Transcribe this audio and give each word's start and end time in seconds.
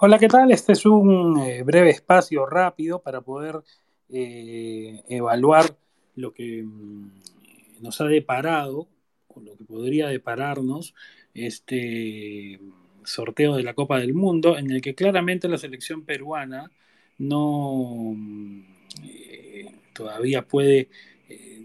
Hola, 0.00 0.20
¿qué 0.20 0.28
tal? 0.28 0.52
Este 0.52 0.74
es 0.74 0.86
un 0.86 1.40
eh, 1.40 1.64
breve 1.64 1.90
espacio 1.90 2.46
rápido 2.46 3.02
para 3.02 3.20
poder 3.20 3.64
eh, 4.08 5.02
evaluar 5.08 5.76
lo 6.14 6.32
que 6.32 6.62
mm, 6.62 7.10
nos 7.80 8.00
ha 8.00 8.04
deparado, 8.04 8.86
o 9.26 9.40
lo 9.40 9.56
que 9.56 9.64
podría 9.64 10.06
depararnos, 10.06 10.94
este 11.34 12.60
sorteo 13.02 13.56
de 13.56 13.64
la 13.64 13.74
Copa 13.74 13.98
del 13.98 14.14
Mundo, 14.14 14.56
en 14.56 14.70
el 14.70 14.82
que 14.82 14.94
claramente 14.94 15.48
la 15.48 15.58
selección 15.58 16.04
peruana 16.04 16.70
no 17.18 18.14
mm, 18.14 18.60
eh, 19.02 19.72
todavía 19.94 20.46
puede 20.46 20.90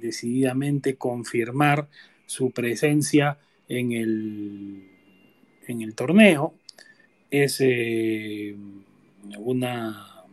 decididamente 0.02 0.96
confirmar 0.96 1.88
su 2.26 2.50
presencia 2.50 3.38
en 3.68 3.92
el, 3.92 4.90
en 5.68 5.82
el 5.84 5.94
torneo 5.94 6.56
es 7.34 7.58
eh, 7.62 8.56
una 9.40 10.24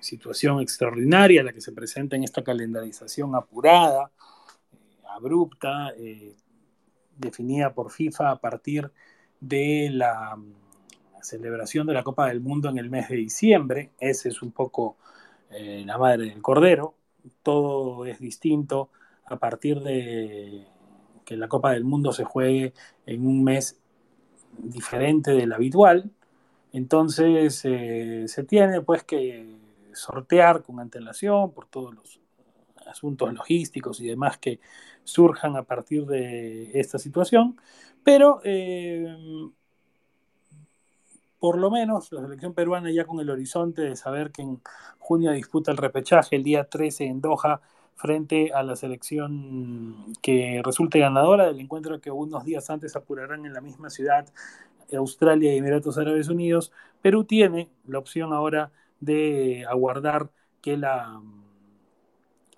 situación 0.00 0.60
extraordinaria 0.60 1.42
la 1.42 1.52
que 1.54 1.62
se 1.62 1.72
presenta 1.72 2.14
en 2.14 2.24
esta 2.24 2.44
calendarización 2.44 3.34
apurada, 3.34 4.10
eh, 4.70 4.76
abrupta, 5.08 5.94
eh, 5.96 6.36
definida 7.16 7.72
por 7.72 7.90
FIFA 7.90 8.32
a 8.32 8.36
partir 8.38 8.92
de 9.40 9.88
la 9.90 10.36
celebración 11.22 11.86
de 11.86 11.94
la 11.94 12.02
Copa 12.02 12.28
del 12.28 12.42
Mundo 12.42 12.68
en 12.68 12.76
el 12.76 12.90
mes 12.90 13.08
de 13.08 13.16
diciembre. 13.16 13.92
Ese 13.98 14.28
es 14.28 14.42
un 14.42 14.52
poco 14.52 14.98
la 15.50 15.96
madre 15.96 16.24
del 16.24 16.42
cordero. 16.42 16.96
Todo 17.42 18.04
es 18.06 18.18
distinto 18.18 18.90
a 19.24 19.36
partir 19.36 19.80
de 19.80 20.66
que 21.24 21.36
la 21.36 21.48
Copa 21.48 21.72
del 21.72 21.84
Mundo 21.84 22.12
se 22.12 22.24
juegue 22.24 22.74
en 23.06 23.26
un 23.26 23.44
mes 23.44 23.80
diferente 24.58 25.32
del 25.32 25.52
habitual. 25.52 26.10
Entonces 26.72 27.62
eh, 27.64 28.24
se 28.26 28.44
tiene 28.44 28.80
pues 28.80 29.04
que 29.04 29.56
sortear 29.92 30.62
con 30.62 30.80
antelación 30.80 31.52
por 31.52 31.66
todos 31.66 31.94
los 31.94 32.20
asuntos 32.86 33.32
logísticos 33.32 34.00
y 34.00 34.06
demás 34.06 34.38
que 34.38 34.60
surjan 35.04 35.56
a 35.56 35.62
partir 35.62 36.06
de 36.06 36.70
esta 36.78 36.98
situación, 36.98 37.56
pero 38.02 38.40
eh, 38.44 39.16
por 41.38 41.58
lo 41.58 41.70
menos 41.70 42.10
la 42.12 42.22
selección 42.22 42.54
peruana 42.54 42.90
ya 42.90 43.04
con 43.04 43.20
el 43.20 43.30
horizonte 43.30 43.82
de 43.82 43.96
saber 43.96 44.30
que 44.30 44.42
en 44.42 44.62
junio 44.98 45.32
disputa 45.32 45.70
el 45.70 45.76
repechaje 45.76 46.36
el 46.36 46.42
día 46.42 46.64
13 46.64 47.04
en 47.04 47.20
Doha 47.20 47.60
frente 47.96 48.52
a 48.52 48.62
la 48.62 48.76
selección 48.76 50.12
que 50.22 50.60
resulte 50.64 50.98
ganadora 50.98 51.46
del 51.46 51.60
encuentro 51.60 52.00
que 52.00 52.10
unos 52.10 52.44
días 52.44 52.68
antes 52.70 52.96
apurarán 52.96 53.46
en 53.46 53.52
la 53.52 53.60
misma 53.60 53.90
ciudad 53.90 54.26
Australia 54.96 55.54
y 55.54 55.58
Emiratos 55.58 55.98
Árabes 55.98 56.28
Unidos, 56.28 56.72
Perú 57.02 57.24
tiene 57.24 57.70
la 57.86 57.98
opción 57.98 58.32
ahora 58.32 58.72
de 59.00 59.64
aguardar 59.68 60.30
que 60.60 60.76
la 60.76 61.20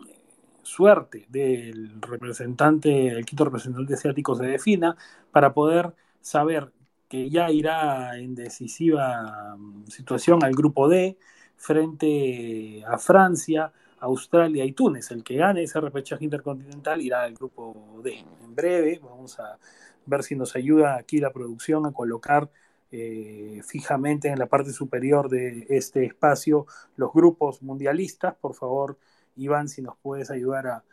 eh, 0.06 0.20
suerte 0.62 1.26
del 1.28 2.00
representante, 2.00 3.08
el 3.08 3.24
quinto 3.24 3.44
representante 3.44 3.94
asiático 3.94 4.34
se 4.34 4.46
defina 4.46 4.96
para 5.32 5.52
poder 5.52 5.94
saber 6.20 6.72
que 7.08 7.30
ya 7.30 7.50
irá 7.50 8.18
en 8.18 8.34
decisiva 8.34 9.56
mm, 9.56 9.86
situación 9.86 10.44
al 10.44 10.54
grupo 10.54 10.88
D 10.88 11.18
frente 11.56 12.84
a 12.86 12.98
Francia, 12.98 13.72
Australia 14.00 14.64
y 14.64 14.72
Túnez. 14.72 15.10
El 15.10 15.24
que 15.24 15.36
gane 15.36 15.62
ese 15.62 15.80
repechaje 15.80 16.24
intercontinental 16.24 17.00
irá 17.00 17.22
al 17.22 17.34
grupo 17.34 18.00
D. 18.02 18.24
En 18.42 18.54
breve 18.54 19.00
vamos 19.02 19.38
a 19.40 19.58
ver 20.06 20.22
si 20.22 20.36
nos 20.36 20.54
ayuda 20.56 20.96
aquí 20.96 21.18
la 21.18 21.32
producción 21.32 21.86
a 21.86 21.92
colocar 21.92 22.50
eh, 22.92 23.60
fijamente 23.66 24.28
en 24.28 24.38
la 24.38 24.46
parte 24.46 24.72
superior 24.72 25.28
de 25.28 25.66
este 25.68 26.04
espacio 26.04 26.66
los 26.96 27.12
grupos 27.12 27.62
mundialistas. 27.62 28.36
Por 28.36 28.54
favor, 28.54 28.96
Iván, 29.36 29.68
si 29.68 29.82
nos 29.82 29.96
puedes 29.98 30.30
ayudar 30.30 30.66
a, 30.66 30.84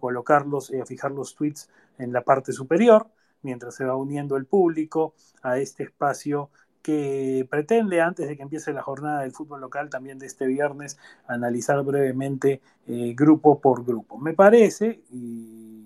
colocarlos 0.00 0.70
y 0.70 0.78
a 0.78 0.86
fijar 0.86 1.10
los 1.10 1.34
tweets 1.34 1.68
en 1.98 2.12
la 2.12 2.22
parte 2.22 2.52
superior, 2.52 3.08
mientras 3.42 3.74
se 3.74 3.84
va 3.84 3.96
uniendo 3.96 4.36
el 4.36 4.46
público 4.46 5.14
a 5.42 5.58
este 5.58 5.82
espacio 5.82 6.48
que 6.82 7.46
pretende, 7.50 8.00
antes 8.00 8.28
de 8.28 8.36
que 8.36 8.42
empiece 8.42 8.72
la 8.72 8.82
jornada 8.82 9.22
del 9.22 9.32
fútbol 9.32 9.60
local, 9.60 9.90
también 9.90 10.18
de 10.18 10.26
este 10.26 10.46
viernes, 10.46 10.98
analizar 11.26 11.82
brevemente 11.82 12.60
eh, 12.86 13.14
grupo 13.16 13.60
por 13.60 13.84
grupo. 13.84 14.18
Me 14.18 14.32
parece, 14.34 15.02
y 15.10 15.84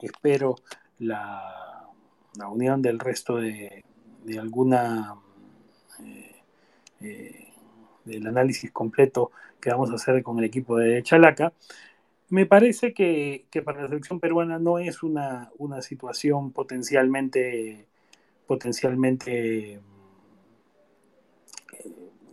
espero 0.00 0.56
la, 0.98 1.88
unión 2.50 2.82
del 2.82 2.98
resto 2.98 3.36
de, 3.36 3.84
alguna 4.38 5.14
eh, 6.00 6.42
eh, 7.00 7.48
del 8.04 8.26
análisis 8.26 8.70
completo 8.70 9.30
que 9.60 9.70
vamos 9.70 9.90
a 9.90 9.94
hacer 9.94 10.22
con 10.22 10.38
el 10.38 10.44
equipo 10.44 10.76
de 10.76 11.02
Chalaca, 11.02 11.52
me 12.28 12.46
parece 12.46 12.94
que, 12.94 13.46
para 13.64 13.82
la 13.82 13.88
selección 13.88 14.18
peruana 14.20 14.58
no 14.58 14.78
es 14.78 15.02
una, 15.02 15.50
una 15.58 15.82
situación 15.82 16.52
potencialmente, 16.52 17.86
potencialmente 18.46 19.74
eh, 19.74 19.80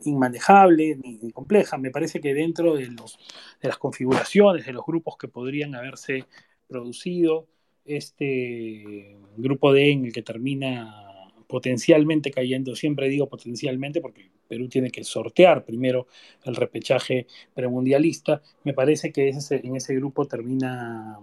inmanejable 0.04 0.98
ni, 0.98 1.32
compleja. 1.32 1.78
Me 1.78 1.92
parece 1.92 2.20
que 2.20 2.34
dentro 2.34 2.76
de, 2.76 2.88
los, 2.88 3.20
de 3.62 3.68
las 3.68 3.78
configuraciones, 3.78 4.66
de 4.66 4.74
los 4.74 4.86
grupos 4.86 5.18
que 5.18 5.28
podrían 5.28 5.76
haberse 5.76 6.26
producido, 6.68 7.48
este 7.86 9.18
grupo 9.38 9.74
D 9.74 9.92
en 9.92 10.06
el 10.06 10.14
que 10.14 10.22
termina 10.22 11.08
potencialmente 11.48 12.32
cayendo, 12.32 12.76
siempre 12.76 13.10
digo 13.10 13.28
potencialmente 13.28 14.00
porque 14.00 14.32
Perú 14.48 14.70
tiene 14.70 14.90
que 14.90 15.04
sortear 15.04 15.66
primero 15.66 16.08
el 16.46 16.56
repechaje 16.56 17.28
premundialista, 17.54 18.42
me 18.64 18.74
parece 18.74 19.12
que 19.12 19.30
en 19.30 19.76
ese 19.76 19.96
grupo 19.96 20.26
termina 20.26 21.20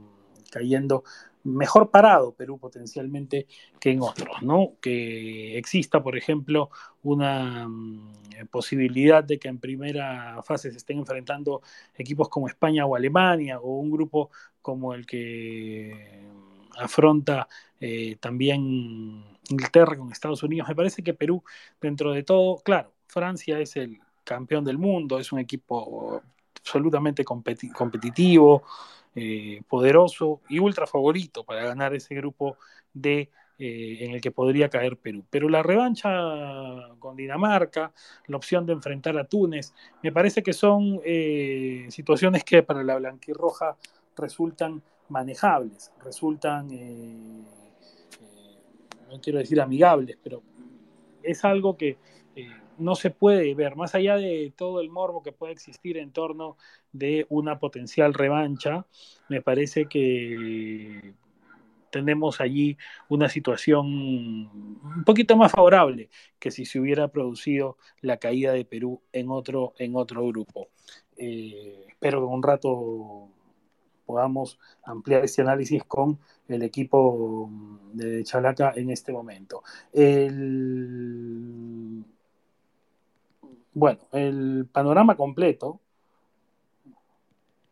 cayendo 0.51 1.05
mejor 1.55 1.91
parado 1.91 2.33
Perú 2.33 2.59
potencialmente 2.59 3.47
que 3.81 3.91
en 3.91 4.03
otros, 4.03 4.43
¿no? 4.43 4.75
Que 4.81 5.59
exista, 5.59 6.03
por 6.03 6.17
ejemplo, 6.17 6.71
una 7.03 7.69
mm, 7.69 8.49
posibilidad 8.51 9.25
de 9.25 9.39
que 9.39 9.49
en 9.49 9.59
primera 9.59 10.43
fase 10.43 10.71
se 10.71 10.79
estén 10.79 10.99
enfrentando 10.99 11.63
equipos 11.97 12.29
como 12.29 12.49
España 12.49 12.87
o 12.87 12.97
Alemania 12.97 13.61
o 13.61 13.79
un 13.79 13.91
grupo 13.91 14.31
como 14.63 14.95
el 14.95 15.07
que 15.07 16.27
afronta 16.77 17.49
eh, 17.81 18.17
también 18.21 19.25
Inglaterra 19.49 19.97
con 19.97 20.13
Estados 20.13 20.43
Unidos. 20.43 20.69
Me 20.69 20.75
parece 20.77 21.03
que 21.03 21.15
Perú, 21.15 21.43
dentro 21.81 22.13
de 22.13 22.23
todo, 22.23 22.59
claro, 22.59 22.93
Francia 23.07 23.59
es 23.59 23.77
el 23.77 23.99
campeón 24.25 24.65
del 24.65 24.79
mundo, 24.79 25.19
es 25.19 25.33
un 25.33 25.39
equipo 25.39 26.23
absolutamente 26.61 27.25
competitivo, 27.25 28.63
eh, 29.19 29.63
poderoso 29.69 30.41
y 30.49 30.59
ultra 30.59 30.87
favorito 30.87 31.45
para 31.45 31.65
ganar 31.65 31.95
ese 31.95 32.15
grupo 32.15 32.57
de 32.93 33.31
eh, 33.59 33.99
en 34.01 34.13
el 34.13 34.21
que 34.21 34.31
podría 34.31 34.69
caer 34.69 34.97
Perú. 34.97 35.25
Pero 35.31 35.49
la 35.49 35.63
revancha 35.63 36.11
con 36.99 37.17
Dinamarca, 37.17 37.93
la 38.27 38.37
opción 38.37 38.67
de 38.67 38.73
enfrentar 38.73 39.19
a 39.19 39.25
Túnez, 39.25 39.75
me 40.03 40.13
parece 40.13 40.43
que 40.43 40.53
son 40.53 41.01
situaciones 41.89 42.45
que 42.45 42.63
para 42.63 42.85
la 42.85 42.97
blanquirroja 42.97 43.77
resultan 44.17 44.83
manejables, 45.09 45.93
resultan, 46.05 46.71
eh, 46.71 47.43
eh, 48.21 48.59
no 49.11 49.21
quiero 49.21 49.39
decir 49.39 49.61
amigables, 49.61 50.19
pero 50.23 50.43
es 51.23 51.45
algo 51.45 51.77
que 51.77 51.99
eh, 52.37 52.49
no 52.79 52.95
se 52.95 53.11
puede 53.11 53.55
ver, 53.55 53.77
más 53.77 53.95
allá 53.95 54.17
de 54.17 54.53
todo 54.57 54.81
el 54.81 54.91
morbo 54.91 55.23
que 55.23 55.33
puede 55.33 55.53
existir 55.53 55.99
en 55.99 56.13
torno 56.13 56.57
de 56.93 57.27
una 57.29 57.59
potencial 57.59 58.15
revancha, 58.15 58.87
me 59.29 59.43
parece 59.43 59.87
que 59.87 61.15
tenemos 61.91 62.41
allí 62.41 62.77
una 63.09 63.29
situación 63.29 63.87
un 63.87 65.05
poquito 65.05 65.37
más 65.37 65.53
favorable 65.53 66.11
que 66.39 66.51
si 66.51 66.65
se 66.65 66.81
hubiera 66.81 67.09
producido 67.09 67.77
la 68.01 68.19
caída 68.19 68.53
de 68.53 68.65
Perú 68.65 69.01
en 69.13 69.31
otro, 69.31 69.75
en 69.79 69.97
otro 69.97 70.27
grupo. 70.27 70.69
espero 71.17 72.21
que 72.21 72.27
un 72.27 72.43
rato 72.43 73.29
podamos 74.07 74.59
ampliar 74.85 75.25
este 75.25 75.43
análisis 75.43 75.85
con 75.85 76.19
el 76.49 76.63
equipo 76.63 77.51
de 77.93 78.25
Chalaca 78.25 78.73
en 78.75 78.91
este 78.91 79.13
momento. 79.13 79.63
Bueno, 83.79 84.01
el 84.13 84.67
panorama 84.73 85.17
completo, 85.17 85.81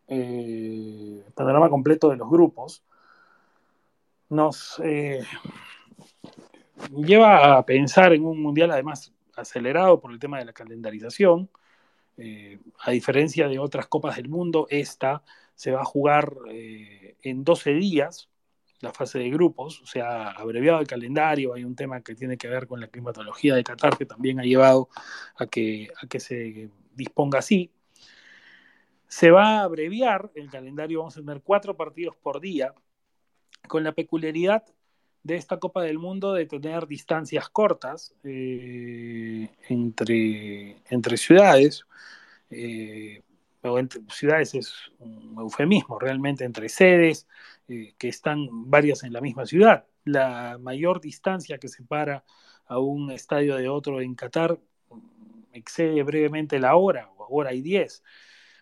eh, 0.07 1.25
panorama 1.35 1.69
completo 1.69 2.11
de 2.11 2.17
los 2.17 2.31
grupos, 2.31 2.85
nos 4.29 4.81
eh, 4.85 5.25
lleva 6.95 7.57
a 7.59 7.67
pensar 7.67 8.13
en 8.13 8.25
un 8.25 8.41
mundial 8.41 8.71
además 8.71 9.13
acelerado 9.35 10.01
por 10.01 10.13
el 10.13 10.21
tema 10.21 10.39
de 10.39 10.45
la 10.45 10.53
calendarización. 10.53 11.51
Eh, 12.19 12.61
a 12.81 12.93
diferencia 12.93 13.49
de 13.49 13.59
otras 13.59 13.89
copas 13.89 14.17
del 14.17 14.29
mundo, 14.29 14.69
esta 14.71 15.25
se 15.57 15.73
va 15.73 15.81
a 15.81 15.85
jugar 15.85 16.33
en 16.49 17.43
12 17.43 17.75
días, 17.75 18.29
la 18.81 18.93
fase 18.93 19.19
de 19.19 19.31
grupos, 19.31 19.81
o 19.81 19.87
sea, 19.87 20.31
abreviado 20.31 20.81
el 20.81 20.87
calendario, 20.87 21.55
hay 21.55 21.65
un 21.65 21.75
tema 21.75 22.01
que 22.03 22.15
tiene 22.15 22.37
que 22.37 22.49
ver 22.49 22.67
con 22.67 22.81
la 22.81 22.89
climatología 22.89 23.55
de 23.55 23.65
Qatar 23.65 23.97
que 23.97 24.07
también 24.07 24.39
ha 24.41 24.45
llevado 24.45 24.89
a 25.37 25.47
que, 25.47 25.89
a 26.03 26.07
que 26.07 26.21
se 26.21 26.71
disponga 26.95 27.39
así. 27.39 27.73
Se 29.09 29.31
va 29.31 29.61
a 29.61 29.63
abreviar 29.63 30.31
el 30.35 30.51
calendario, 30.51 30.99
vamos 30.99 31.17
a 31.17 31.21
tener 31.21 31.41
cuatro 31.43 31.77
partidos 31.77 32.17
por 32.17 32.41
día, 32.41 32.75
con 33.67 33.85
la 33.85 33.93
peculiaridad 33.93 34.65
de 35.23 35.37
esta 35.37 35.59
Copa 35.59 35.83
del 35.83 35.99
Mundo 35.99 36.35
de 36.35 36.47
tener 36.47 36.87
distancias 36.87 37.49
cortas 37.49 38.15
eh, 38.23 39.51
entre, 39.69 40.77
entre 40.89 41.17
ciudades. 41.17 41.85
Eh, 42.51 43.23
entre 43.79 44.03
ciudades 44.09 44.55
es 44.55 44.75
un 44.99 45.37
eufemismo, 45.39 45.99
realmente 45.99 46.45
entre 46.45 46.69
sedes 46.69 47.27
eh, 47.69 47.95
que 47.99 48.09
están 48.09 48.71
varias 48.71 49.03
en 49.05 49.13
la 49.13 49.21
misma 49.21 49.47
ciudad. 49.47 49.87
La 50.05 50.59
mayor 50.61 51.01
distancia 51.01 51.59
que 51.59 51.69
separa 51.69 52.25
a 52.67 52.79
un 52.79 53.11
estadio 53.11 53.57
de 53.57 53.69
otro 53.69 54.01
en 54.01 54.15
Qatar 54.15 54.59
excede 55.53 56.03
brevemente 56.03 56.59
la 56.59 56.77
hora, 56.77 57.11
o 57.17 57.27
hora 57.31 57.53
y 57.53 57.63
diez. 57.63 58.03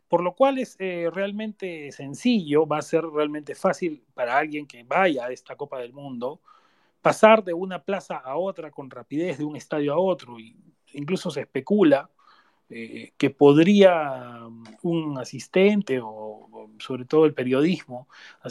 Por 0.09 0.23
lo 0.23 0.35
cual 0.35 0.59
es 0.59 0.77
eh, 0.79 1.11
realmente 1.13 1.91
sencillo, 1.93 2.67
va 2.67 2.79
a 2.79 2.83
ser 2.83 3.05
realmente 3.05 3.55
fácil 3.55 4.05
para 4.15 4.39
alguien 4.39 4.67
que 4.67 4.85
vaya 4.85 5.27
a 5.27 5.33
esta 5.33 5.57
Copa 5.57 5.79
del 5.79 5.93
Mundo 5.93 6.41
pasar 7.03 7.45
de 7.45 7.53
una 7.53 7.83
plaza 7.83 8.17
a 8.17 8.37
otra 8.37 8.71
con 8.71 8.91
rapidez, 8.91 9.39
de 9.39 9.45
un 9.45 9.57
estadio 9.57 9.93
a 9.93 9.99
otro, 9.99 10.39
y 10.41 10.57
incluso 10.93 11.31
se 11.31 11.43
especula 11.43 12.09
eh, 12.77 13.13
que 13.17 13.31
podría 13.31 14.49
mm, 14.51 14.65
un 14.83 15.17
asistente 15.19 16.01
o, 16.03 16.49
sobre 16.81 17.05
todo 17.05 17.25
el 17.25 17.33
periodismo 17.33 18.09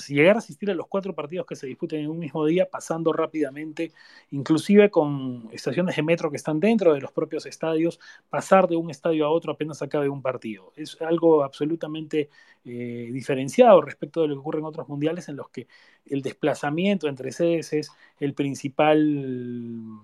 llegar 0.08 0.38
a 0.38 0.40
asistir 0.40 0.72
a 0.72 0.76
los 0.76 0.88
cuatro 0.88 1.14
partidos 1.14 1.46
que 1.46 1.58
se 1.58 1.68
disputen 1.68 2.00
en 2.00 2.10
un 2.10 2.20
mismo 2.20 2.46
día 2.46 2.70
pasando 2.70 3.12
rápidamente, 3.12 3.92
inclusive 4.32 4.90
con 4.90 5.50
estaciones 5.52 5.98
de 5.98 6.04
metro 6.04 6.32
que 6.32 6.38
están 6.38 6.62
dentro 6.62 6.94
de 6.94 7.02
los 7.02 7.12
propios 7.12 7.46
estadios, 7.46 8.00
pasar 8.30 8.70
de 8.70 8.78
un 8.78 8.90
estadio 8.90 9.26
a 9.26 9.30
otro 9.30 9.52
apenas 9.52 9.82
acabe 9.82 10.08
un 10.08 10.22
partido. 10.22 10.72
Es 10.78 11.02
algo 11.02 11.44
absolutamente 11.44 12.30
eh, 12.64 13.10
diferenciado 13.12 13.82
respecto 13.82 14.22
de 14.22 14.30
lo 14.30 14.36
que 14.36 14.40
ocurre 14.40 14.60
en 14.60 14.66
otros 14.66 14.88
mundiales 14.88 15.28
en 15.28 15.36
los 15.36 15.50
que 15.50 15.68
el 16.06 16.22
desplazamiento 16.22 17.10
entre 17.10 17.34
sedes 17.34 17.74
es 17.74 17.90
el 18.22 18.34
principal 18.34 20.00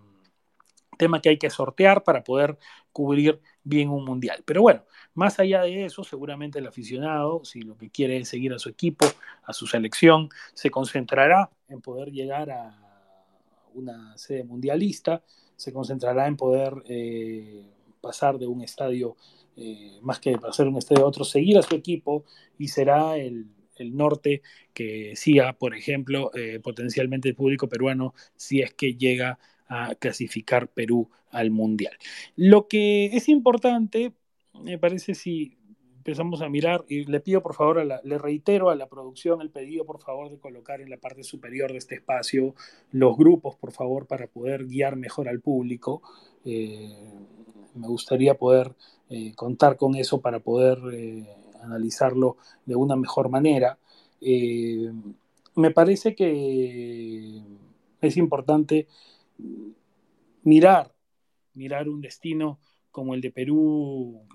tema 0.99 1.21
que 1.21 1.29
hay 1.29 1.37
que 1.37 1.49
sortear 1.49 2.03
para 2.03 2.23
poder 2.23 2.59
cubrir 2.91 3.39
bien 3.63 3.89
un 3.89 4.03
mundial. 4.05 4.43
Pero 4.45 4.61
bueno, 4.61 4.83
más 5.15 5.39
allá 5.39 5.63
de 5.63 5.85
eso, 5.85 6.03
seguramente 6.03 6.59
el 6.59 6.67
aficionado, 6.67 7.43
si 7.45 7.61
lo 7.61 7.77
que 7.77 7.89
quiere 7.89 8.17
es 8.17 8.29
seguir 8.29 8.53
a 8.53 8.59
su 8.59 8.69
equipo, 8.69 9.05
a 9.43 9.53
su 9.53 9.65
selección, 9.65 10.29
se 10.53 10.69
concentrará 10.69 11.49
en 11.69 11.81
poder 11.81 12.11
llegar 12.11 12.51
a 12.51 12.77
una 13.73 14.17
sede 14.17 14.43
mundialista, 14.43 15.23
se 15.55 15.71
concentrará 15.71 16.27
en 16.27 16.35
poder 16.35 16.73
eh, 16.85 17.65
pasar 18.01 18.37
de 18.37 18.47
un 18.47 18.61
estadio, 18.61 19.15
eh, 19.55 19.99
más 20.01 20.19
que 20.19 20.37
pasar 20.37 20.65
de 20.65 20.71
un 20.71 20.77
estadio 20.77 21.05
a 21.05 21.07
otro, 21.07 21.23
seguir 21.23 21.57
a 21.57 21.61
su 21.61 21.75
equipo 21.75 22.25
y 22.57 22.67
será 22.67 23.17
el, 23.17 23.47
norte 23.81 24.41
que 24.73 25.15
siga, 25.15 25.53
por 25.53 25.73
ejemplo, 25.73 26.31
eh, 26.35 26.59
potencialmente 26.59 27.29
el 27.29 27.35
público 27.35 27.69
peruano 27.69 28.13
si 28.35 28.59
es 28.59 28.73
que 28.73 28.95
llega 28.95 29.39
a 29.69 29.95
clasificar 29.95 30.67
Perú 30.67 31.09
al 31.31 31.51
Mundial. 31.51 31.93
Lo 32.35 32.67
que 32.67 33.05
es 33.05 33.29
importante, 33.29 34.13
me 34.61 34.77
parece 34.77 35.15
si 35.15 35.59
empezamos 35.99 36.41
a 36.41 36.49
mirar, 36.49 36.85
y 36.87 37.05
le 37.05 37.19
pido 37.19 37.43
por 37.43 37.53
favor, 37.53 37.85
le 38.03 38.17
reitero 38.17 38.71
a 38.71 38.75
la 38.75 38.87
producción 38.87 39.41
el 39.41 39.51
pedido 39.51 39.85
por 39.85 40.01
favor 40.01 40.31
de 40.31 40.39
colocar 40.39 40.81
en 40.81 40.89
la 40.89 40.97
parte 40.97 41.23
superior 41.23 41.71
de 41.71 41.77
este 41.77 41.95
espacio 41.95 42.55
los 42.91 43.15
grupos, 43.15 43.55
por 43.57 43.71
favor, 43.71 44.07
para 44.07 44.25
poder 44.25 44.65
guiar 44.65 44.95
mejor 44.95 45.29
al 45.29 45.39
público. 45.39 46.01
Eh, 46.45 46.95
me 47.75 47.87
gustaría 47.87 48.33
poder 48.33 48.73
eh, 49.09 49.33
contar 49.35 49.77
con 49.77 49.93
eso 49.95 50.19
para 50.19 50.39
poder 50.39 50.79
eh, 50.93 51.27
analizarlo 51.61 52.37
de 52.65 52.75
una 52.75 52.95
mejor 52.95 53.29
manera. 53.29 53.77
me 55.55 55.71
parece 55.71 56.15
que 56.15 57.41
es 58.01 58.17
importante 58.17 58.87
mirar, 60.43 60.93
mirar 61.53 61.89
un 61.89 62.01
destino 62.01 62.59
como 62.91 63.13
el 63.13 63.21
de 63.21 63.31
Perú 63.31 64.25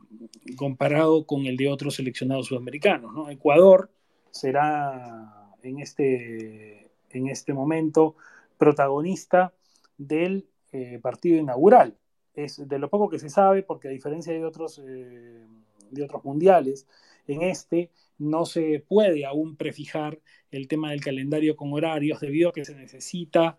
comparado 0.56 1.26
con 1.26 1.46
el 1.46 1.56
de 1.56 1.68
otros 1.68 1.96
seleccionados 1.96 2.46
sudamericanos. 2.46 3.12
¿no? 3.12 3.30
Ecuador 3.30 3.90
será 4.30 5.50
en 5.62 5.80
este, 5.80 6.90
en 7.10 7.28
este 7.28 7.52
momento 7.52 8.16
protagonista 8.58 9.52
del 9.98 10.46
eh, 10.72 10.98
partido 11.02 11.38
inaugural. 11.38 11.96
Es 12.34 12.66
de 12.68 12.78
lo 12.78 12.90
poco 12.90 13.08
que 13.08 13.18
se 13.18 13.30
sabe, 13.30 13.62
porque 13.62 13.88
a 13.88 13.92
diferencia 13.92 14.32
de 14.32 14.44
otros, 14.44 14.80
eh, 14.84 15.46
de 15.90 16.02
otros 16.02 16.24
mundiales, 16.24 16.86
en 17.26 17.42
este 17.42 17.90
no 18.18 18.44
se 18.44 18.84
puede 18.86 19.24
aún 19.24 19.56
prefijar 19.56 20.20
el 20.50 20.68
tema 20.68 20.90
del 20.90 21.00
calendario 21.00 21.56
con 21.56 21.72
horarios 21.72 22.20
debido 22.20 22.50
a 22.50 22.52
que 22.52 22.64
se 22.64 22.74
necesita 22.74 23.58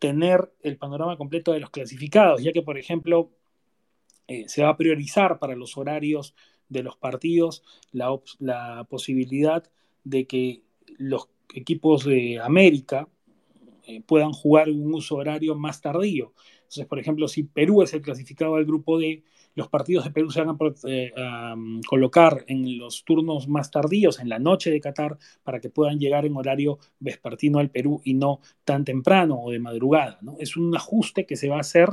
tener 0.00 0.52
el 0.62 0.78
panorama 0.78 1.16
completo 1.16 1.52
de 1.52 1.60
los 1.60 1.70
clasificados, 1.70 2.42
ya 2.42 2.52
que, 2.52 2.62
por 2.62 2.78
ejemplo, 2.78 3.30
eh, 4.26 4.48
se 4.48 4.62
va 4.62 4.70
a 4.70 4.76
priorizar 4.76 5.38
para 5.38 5.54
los 5.54 5.76
horarios 5.76 6.34
de 6.68 6.82
los 6.82 6.96
partidos 6.96 7.62
la, 7.92 8.86
posibilidad 8.88 9.62
de 10.02 10.26
que 10.26 10.62
los 10.98 11.28
equipos 11.54 12.04
de 12.04 12.40
América 12.40 13.08
eh, 13.86 14.00
puedan 14.00 14.32
jugar 14.32 14.70
un 14.70 14.94
uso 14.94 15.16
horario 15.16 15.54
más 15.54 15.80
tardío. 15.80 16.32
Entonces, 16.60 16.86
por 16.86 16.98
ejemplo, 16.98 17.28
si 17.28 17.42
Perú 17.42 17.82
es 17.82 17.92
el 17.92 18.02
clasificado 18.02 18.56
del 18.56 18.64
grupo 18.64 18.98
D, 18.98 19.22
los 19.54 19.68
partidos 19.68 20.04
de 20.04 20.10
Perú 20.10 20.30
se 20.30 20.42
van 20.42 20.50
a, 20.50 20.56
eh, 20.88 21.12
mm, 21.56 21.80
colocar 21.82 22.44
en 22.46 22.78
los 22.78 23.04
turnos 23.04 23.48
más 23.48 23.70
tardíos, 23.70 24.20
en 24.20 24.28
la 24.28 24.38
noche 24.38 24.70
de 24.70 24.80
Qatar, 24.80 25.18
para 25.42 25.60
que 25.60 25.70
puedan 25.70 25.98
llegar 25.98 26.26
en 26.26 26.36
horario 26.36 26.78
vespertino 26.98 27.58
al 27.58 27.70
Perú 27.70 28.00
y 28.04 28.14
no 28.14 28.40
tan 28.64 28.84
temprano 28.84 29.40
o 29.40 29.50
de 29.50 29.58
madrugada. 29.58 30.18
¿no? 30.22 30.36
Es 30.38 30.56
un 30.56 30.74
ajuste 30.74 31.26
que 31.26 31.36
se 31.36 31.48
va 31.48 31.56
a 31.56 31.60
hacer 31.60 31.88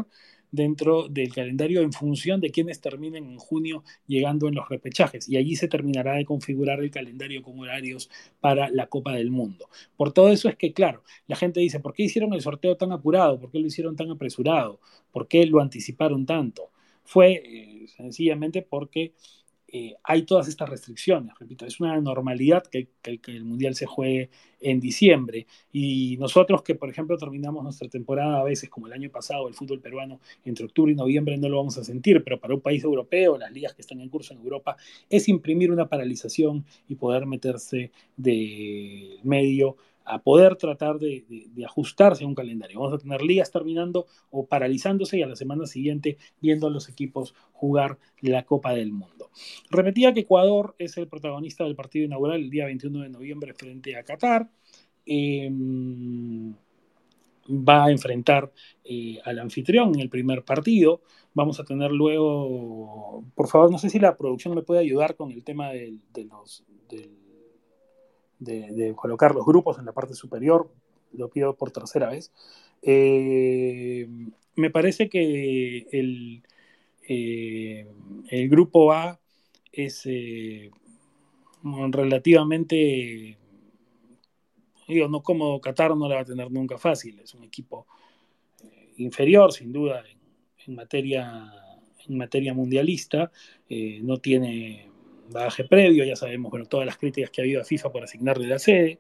dentro 0.52 1.08
del 1.10 1.34
calendario 1.34 1.82
en 1.82 1.92
función 1.92 2.40
de 2.40 2.52
quienes 2.52 2.80
terminen 2.80 3.26
en 3.26 3.38
junio 3.38 3.84
llegando 4.08 4.48
en 4.48 4.56
los 4.56 4.70
repechajes. 4.70 5.28
Y 5.28 5.38
allí 5.38 5.56
se 5.56 5.68
terminará 5.68 6.16
de 6.16 6.26
configurar 6.26 6.80
el 6.80 6.92
calendario 6.92 7.42
con 7.42 7.60
horarios 7.60 8.10
para 8.40 8.70
la 8.70 8.88
Copa 8.88 9.14
del 9.14 9.30
Mundo. 9.32 9.70
Por 9.96 10.14
todo 10.14 10.30
eso 10.30 10.50
es 10.50 10.56
que, 10.56 10.74
claro, 10.74 11.04
la 11.28 11.36
gente 11.36 11.60
dice, 11.60 11.80
¿por 11.80 11.94
qué 11.94 12.04
hicieron 12.04 12.34
el 12.34 12.42
sorteo 12.42 12.78
tan 12.78 12.92
apurado? 12.92 13.40
¿Por 13.40 13.52
qué 13.52 13.60
lo 13.60 13.68
hicieron 13.68 13.96
tan 13.96 14.10
apresurado? 14.10 14.80
¿Por 15.12 15.28
qué 15.28 15.46
lo 15.46 15.62
anticiparon 15.62 16.26
tanto? 16.26 16.72
Fue 17.08 17.42
eh, 17.44 17.88
sencillamente 17.88 18.62
porque 18.62 19.14
eh, 19.70 19.96
hay 20.04 20.24
todas 20.24 20.48
estas 20.50 20.70
restricciones. 20.70 21.34
Repito, 21.40 21.66
es 21.66 21.80
una 21.80 22.00
normalidad 22.02 22.64
que, 22.68 22.90
el 23.04 23.46
Mundial 23.46 23.76
se 23.76 23.86
juegue 23.86 24.30
en 24.60 24.82
diciembre. 24.82 25.48
Y 25.72 26.18
nosotros 26.18 26.64
que, 26.64 26.76
por 26.76 26.90
ejemplo, 26.90 27.18
terminamos 27.18 27.64
nuestra 27.64 27.88
temporada 27.88 28.42
a 28.42 28.44
veces, 28.44 28.70
como 28.70 28.88
el 28.88 28.94
año 28.94 29.10
pasado, 29.10 29.48
el 29.48 29.54
fútbol 29.54 29.80
peruano, 29.80 30.20
entre 30.44 30.66
octubre 30.66 30.92
y 30.92 30.96
noviembre 30.96 31.38
no 31.38 31.48
lo 31.48 31.58
vamos 31.58 31.78
a 31.78 31.84
sentir, 31.84 32.24
pero 32.24 32.40
para 32.40 32.56
un 32.56 32.62
país 32.62 32.84
europeo, 32.84 33.38
las 33.38 33.52
ligas 33.52 33.74
que 33.74 33.82
están 33.82 34.02
en 34.02 34.10
curso 34.10 34.34
en 34.34 34.40
Europa, 34.40 34.76
es 35.10 35.30
imprimir 35.30 35.72
una 35.72 35.88
paralización 35.88 36.66
y 36.90 36.96
poder 36.96 37.26
meterse 37.26 37.92
de 38.18 39.18
medio 39.24 39.78
a 40.08 40.20
poder 40.20 40.56
tratar 40.56 41.00
de, 41.00 41.26
ajustarse 41.66 42.24
a 42.24 42.28
un 42.28 42.36
calendario. 42.36 42.80
Vamos 42.80 42.96
a 42.96 43.04
tener 43.04 43.22
ligas 43.22 43.52
terminando 43.52 44.08
o 44.30 44.46
paralizándose 44.48 45.18
y 45.18 45.22
a 45.22 45.28
la 45.28 45.36
semana 45.36 45.66
siguiente 45.66 46.18
viendo 46.42 46.68
a 46.68 46.70
los 46.70 46.90
equipos 46.90 47.36
jugar 47.52 47.98
la 48.22 48.44
Copa 48.44 48.74
del 48.74 48.94
Mundo. 48.94 49.30
Repetía 49.70 50.14
que 50.14 50.22
Ecuador 50.22 50.76
es 50.80 50.98
el 50.98 51.08
protagonista 51.08 51.66
del 51.66 51.76
partido 51.76 52.06
inaugural 52.06 52.40
el 52.40 52.50
día 52.50 52.66
21 52.66 53.02
de 53.02 53.10
noviembre 53.10 53.54
frente 53.54 53.96
a 53.98 54.04
Qatar. 54.04 54.50
Em, 55.06 56.54
va 57.50 57.86
a 57.86 57.92
enfrentar 57.92 58.52
eh, 58.84 59.20
al 59.24 59.40
anfitrión 59.40 59.94
en 59.94 60.02
el 60.02 60.10
primer 60.10 60.44
partido. 60.44 61.02
Vamos 61.34 61.60
a 61.60 61.66
tener 61.66 61.92
luego, 61.92 63.24
por 63.36 63.48
favor, 63.48 63.72
no 63.72 63.78
sé 63.78 63.90
si 63.90 64.00
la 64.00 64.18
producción 64.18 64.56
me 64.56 64.64
puede 64.64 64.82
ayudar 64.82 65.16
con 65.16 65.32
el 65.32 65.44
tema 65.44 65.70
de 65.70 66.00
los, 66.30 66.66
de, 68.40 68.94
colocar 68.96 69.34
los 69.34 69.46
grupos 69.46 69.80
en 69.80 69.86
la 69.86 69.94
parte 69.94 70.14
superior, 70.14 70.70
lo 71.14 71.30
pido 71.30 71.56
por 71.56 71.72
tercera 71.72 72.10
vez. 72.10 72.32
Eh, 72.82 74.08
me 74.56 74.70
parece 74.70 75.10
que 75.10 75.88
el, 75.92 76.44
eh, 77.08 77.88
el 78.30 78.50
grupo 78.50 78.92
A 78.92 79.20
es 79.72 80.04
eh, 80.06 80.72
relativamente, 81.64 83.38
digo, 84.88 85.08
no 85.08 85.22
como 85.22 85.60
Qatar 85.62 85.96
no 85.96 86.08
la 86.08 86.16
va 86.16 86.22
a 86.22 86.26
tener 86.26 86.52
nunca 86.52 86.78
fácil, 86.78 87.20
es 87.20 87.34
un 87.34 87.44
equipo 87.44 87.88
inferior 88.98 89.54
sin 89.54 89.72
duda 89.72 90.04
en, 90.66 90.76
materia, 90.76 91.52
en 92.08 92.18
materia 92.18 92.54
mundialista, 92.54 93.32
no 94.02 94.18
tiene 94.18 94.90
bagaje 95.30 95.64
previo, 95.64 96.04
ya 96.04 96.16
sabemos 96.16 96.52
bueno, 96.52 96.66
todas 96.66 96.86
las 96.86 96.98
críticas 96.98 97.30
que 97.30 97.42
ha 97.42 97.44
habido 97.44 97.62
a 97.62 97.66
FIFA 97.66 97.92
por 97.92 98.04
asignarle 98.04 98.48
la 98.48 98.60
sede. 98.60 99.00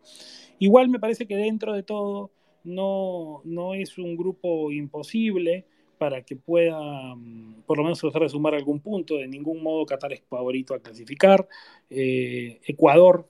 Igual 0.59 0.89
me 0.89 0.99
parece 0.99 1.27
que 1.27 1.35
dentro 1.35 1.73
de 1.73 1.83
todo 1.83 2.31
no, 2.63 3.41
no 3.45 3.73
es 3.73 3.97
un 3.97 4.17
grupo 4.17 4.71
imposible 4.71 5.65
para 5.97 6.23
que 6.23 6.35
pueda 6.35 7.15
mm, 7.15 7.63
por 7.65 7.77
lo 7.77 7.83
menos 7.83 7.99
tratar 7.99 8.23
de 8.23 8.29
sumar 8.29 8.55
algún 8.55 8.79
punto. 8.79 9.17
De 9.17 9.27
ningún 9.27 9.63
modo 9.63 9.85
Qatar 9.85 10.13
es 10.13 10.21
favorito 10.27 10.73
a 10.73 10.79
clasificar. 10.79 11.47
Eh, 11.89 12.59
Ecuador 12.65 13.29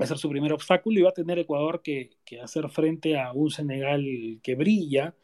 va 0.00 0.04
a 0.04 0.08
ser 0.08 0.18
su 0.18 0.28
primer 0.28 0.52
obstáculo 0.52 0.98
y 0.98 1.02
va 1.02 1.10
a 1.10 1.14
tener 1.14 1.38
Ecuador 1.38 1.82
que, 1.82 2.10
hacer 2.42 2.68
frente 2.68 3.18
a 3.18 3.32
un 3.32 3.50
Senegal 3.50 4.38
que 4.42 4.54
brilla, 4.54 5.14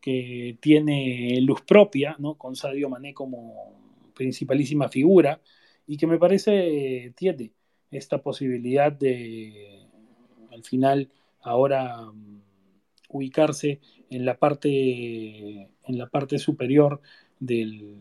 que 0.00 0.56
tiene 0.60 1.38
luz 1.42 1.62
propia, 1.62 2.16
¿no? 2.18 2.34
con 2.34 2.56
Sadio 2.56 2.88
Mané 2.88 3.12
como 3.12 3.74
principalísima 4.14 4.88
figura 4.88 5.40
y 5.90 5.96
que 5.96 6.06
me 6.06 6.18
parece 6.18 7.12
tiene 7.16 7.50
esta 7.90 8.18
posibilidad 8.18 8.92
de 8.92 9.88
al 10.52 10.62
final 10.62 11.10
ahora 11.40 12.02
mm, 12.02 12.42
ubicarse 13.08 13.80
en 14.08 14.24
la 14.24 14.38
parte, 14.38 14.70
en 14.70 15.98
la 15.98 16.06
parte 16.06 16.38
superior 16.38 17.00
del, 17.40 17.96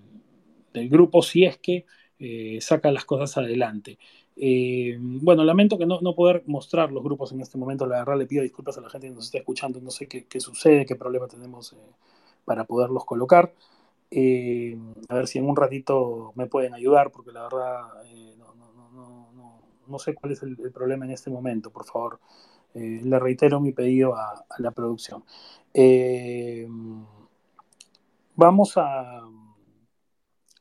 grupo 0.72 1.24
si 1.24 1.46
es 1.46 1.58
que 1.58 1.88
eh, 2.20 2.60
saca 2.62 2.92
las 2.92 3.06
cosas 3.06 3.36
adelante. 3.40 3.98
Eh, 4.36 4.96
bueno, 5.00 5.44
lamento 5.44 5.80
que 5.80 5.88
no, 5.88 6.00
no, 6.00 6.14
poder 6.14 6.44
mostrar 6.46 6.92
los 6.92 7.04
grupos 7.04 7.32
en 7.32 7.42
este 7.42 7.58
momento. 7.58 7.88
La 7.88 8.00
verdad, 8.00 8.20
le 8.20 8.28
pido 8.28 8.44
disculpas 8.44 8.78
a 8.78 8.82
la 8.82 8.90
gente 8.92 9.08
que 9.08 9.16
nos 9.16 9.26
está 9.26 9.40
escuchando. 9.40 9.82
No 9.82 9.90
sé 9.90 10.08
qué, 10.08 10.40
sucede, 10.40 10.86
qué 10.86 10.96
problema 10.96 11.28
tenemos 11.28 11.74
eh, 11.74 11.78
para 12.46 12.66
poderlos 12.66 13.04
colocar. 13.04 13.52
A 14.12 15.14
ver 15.16 15.28
si 15.28 15.40
en 15.40 15.48
un 15.48 15.56
ratito 15.56 16.34
me 16.36 16.48
pueden 16.48 16.74
ayudar, 16.74 17.12
porque 17.12 17.32
la 17.32 17.44
verdad 17.44 17.88
no, 18.38 18.56
no, 18.94 19.62
no, 19.88 20.00
sé 20.00 20.16
cuál 20.16 20.34
es 20.34 20.44
el, 20.44 20.58
el, 20.64 20.72
problema 20.72 21.06
en 21.06 21.12
este 21.12 21.30
momento. 21.30 21.72
Por 21.72 21.86
favor, 21.86 22.20
le 22.74 23.20
reitero 23.20 23.60
mi 23.60 23.72
pedido 23.72 24.16
a, 24.16 24.46
a 24.50 24.62
la 24.62 24.72
producción. 24.72 25.24
vamos 28.36 28.78
a 28.78 29.22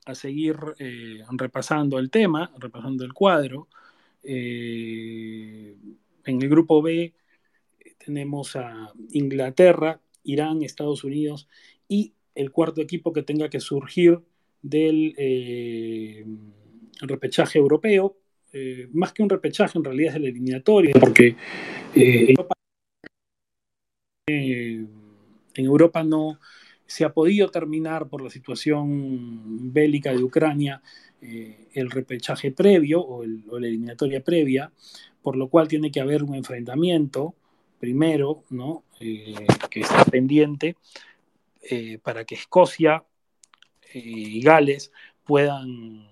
a 0.08 0.14
seguir 0.14 0.56
eh, 0.78 1.22
repasando 1.32 1.98
el 1.98 2.10
tema, 2.10 2.50
repasando 2.58 3.04
el 3.04 3.12
cuadro. 3.12 3.68
Eh, 4.22 5.76
en 6.24 6.42
el 6.42 6.48
grupo 6.48 6.80
B 6.80 7.02
eh, 7.78 7.94
tenemos 8.04 8.56
a 8.56 8.90
Inglaterra, 9.10 10.00
Irán, 10.24 10.62
Estados 10.62 11.04
Unidos 11.04 11.46
y 11.88 12.14
el 12.38 12.50
cuarto 12.50 12.80
equipo 12.80 13.12
que 13.12 13.22
tenga 13.22 13.48
que 13.48 13.60
surgir 13.60 14.18
del 14.62 15.14
repechaje 17.00 17.58
europeo. 17.58 18.16
más 18.92 19.12
que 19.12 19.22
un 19.22 19.28
repechaje, 19.28 19.78
en 19.78 19.84
realidad 19.84 20.10
es 20.12 20.16
el 20.16 20.24
eliminatorio, 20.24 20.92
porque 20.98 21.36
en 24.26 25.64
Europa 25.64 26.02
no, 26.02 26.38
se 26.88 27.04
ha 27.04 27.12
podido 27.12 27.50
terminar 27.50 28.08
por 28.08 28.22
la 28.22 28.30
situación 28.30 29.72
bélica 29.72 30.10
de 30.10 30.24
Ucrania 30.24 30.80
eh, 31.20 31.68
el 31.74 31.90
repechaje 31.90 32.50
previo 32.50 33.00
o, 33.02 33.24
la 33.24 33.66
eliminatoria 33.66 34.24
previa, 34.24 34.72
por 35.22 35.36
lo 35.36 35.48
cual 35.48 35.68
tiene 35.68 35.90
que 35.90 36.00
haber 36.00 36.22
un 36.22 36.34
enfrentamiento 36.34 37.34
primero, 37.78 38.42
¿no? 38.48 38.84
Eh, 39.00 39.34
que 39.70 39.80
está 39.80 40.04
pendiente 40.06 40.76
eh, 41.62 41.98
para 41.98 42.24
que 42.24 42.34
Escocia 42.34 43.04
y 43.92 44.40
Gales 44.42 44.92
puedan 45.24 46.08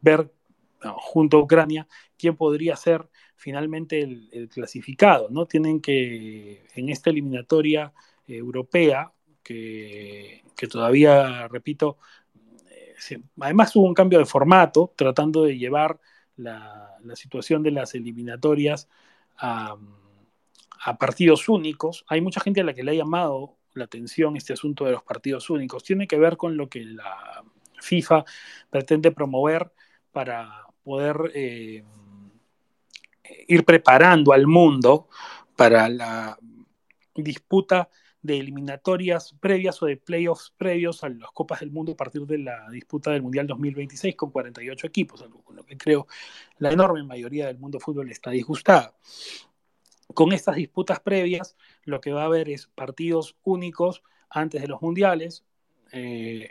ver 0.00 0.32
junto 0.96 1.38
a 1.38 1.40
Ucrania 1.40 1.88
quién 2.16 2.36
podría 2.36 2.76
ser 2.76 3.08
finalmente 3.36 4.00
el, 4.00 4.48
clasificado, 4.52 5.28
¿no? 5.30 5.46
Tienen 5.46 5.80
que 5.80 6.66
en 6.74 6.88
esta 6.88 7.10
eliminatoria 7.10 7.92
europea 8.26 9.12
que, 9.42 10.42
todavía, 10.70 11.46
repito, 11.48 11.98
eh, 12.70 13.20
además 13.40 13.74
hubo 13.76 13.86
un 13.86 13.94
cambio 13.94 14.18
de 14.18 14.24
formato 14.24 14.92
tratando 14.96 15.44
de 15.44 15.56
llevar 15.56 16.00
la, 16.36 16.82
situación 17.14 17.62
de 17.62 17.70
las 17.70 17.94
eliminatorias 17.94 18.88
a, 19.36 19.76
partidos 20.98 21.48
únicos. 21.48 22.04
Hay 22.08 22.20
mucha 22.20 22.40
gente 22.40 22.60
a 22.60 22.64
la 22.64 22.74
que 22.74 22.84
le 22.84 22.92
ha 22.92 22.94
llamado 22.94 23.55
la 23.76 23.84
atención 23.84 24.36
este 24.36 24.52
asunto 24.52 24.84
de 24.84 24.92
los 24.92 25.02
partidos 25.02 25.50
únicos. 25.50 25.84
Tiene 25.84 26.06
que 26.06 26.18
ver 26.18 26.36
con 26.36 26.56
lo 26.56 26.68
que 26.68 26.84
la 26.84 27.44
FIFA 27.80 28.24
pretende 28.70 29.12
promover 29.12 29.72
para 30.12 30.66
poder 30.82 31.30
eh, 31.34 31.84
ir 33.48 33.64
preparando 33.64 34.32
al 34.32 34.46
mundo 34.46 35.08
para 35.56 35.88
la 35.88 36.38
disputa 37.14 37.88
de 38.22 38.38
eliminatorias 38.38 39.34
previas 39.40 39.80
o 39.82 39.86
de 39.86 39.96
playoffs 39.96 40.52
previos 40.56 41.04
a 41.04 41.08
las 41.08 41.30
Copas 41.30 41.60
del 41.60 41.70
Mundo 41.70 41.92
a 41.92 41.96
partir 41.96 42.22
de 42.22 42.38
la 42.38 42.68
disputa 42.70 43.12
del 43.12 43.22
Mundial 43.22 43.46
2026 43.46 44.16
con 44.16 44.30
48 44.30 44.86
equipos, 44.86 45.22
algo 45.22 45.42
con 45.42 45.56
lo 45.56 45.64
que 45.64 45.78
creo 45.78 46.06
la 46.58 46.72
enorme 46.72 47.04
mayoría 47.04 47.46
del 47.46 47.58
mundo 47.58 47.78
fútbol 47.78 48.10
está 48.10 48.30
disgustada. 48.30 48.94
Con 50.12 50.32
estas 50.32 50.56
disputas 50.56 51.00
previas, 51.00 51.56
lo 51.86 52.00
que 52.02 52.12
va 52.12 52.22
a 52.22 52.26
haber 52.26 52.50
es 52.50 52.66
partidos 52.66 53.36
únicos 53.42 54.02
antes 54.28 54.60
de 54.60 54.68
los 54.68 54.82
mundiales, 54.82 55.44
eh, 55.92 56.50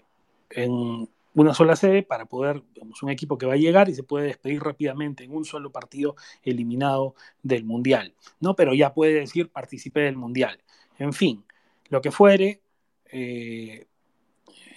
en 0.49 1.07
una 1.35 1.53
sola 1.53 1.75
sede 1.75 2.01
para 2.01 2.25
poder, 2.25 2.63
un 3.01 3.09
equipo 3.09 3.37
que 3.37 3.45
va 3.45 3.53
a 3.53 3.57
llegar 3.57 3.89
y 3.89 3.93
se 3.93 4.03
puede 4.03 4.27
despedir 4.27 4.63
rápidamente 4.63 5.25
en 5.25 5.35
un 5.35 5.43
solo 5.43 5.71
partido 5.71 6.15
eliminado 6.43 7.13
del 7.43 7.65
mundial, 7.65 8.15
¿no? 8.39 8.55
Pero 8.55 8.73
ya 8.73 8.93
puede 8.93 9.13
decir 9.13 9.49
participé 9.49 10.01
del 10.01 10.15
mundial. 10.15 10.63
En 10.97 11.11
fin, 11.11 11.43
lo 11.89 12.01
que 12.01 12.11
fuere, 12.11 12.61
eh, 13.11 13.85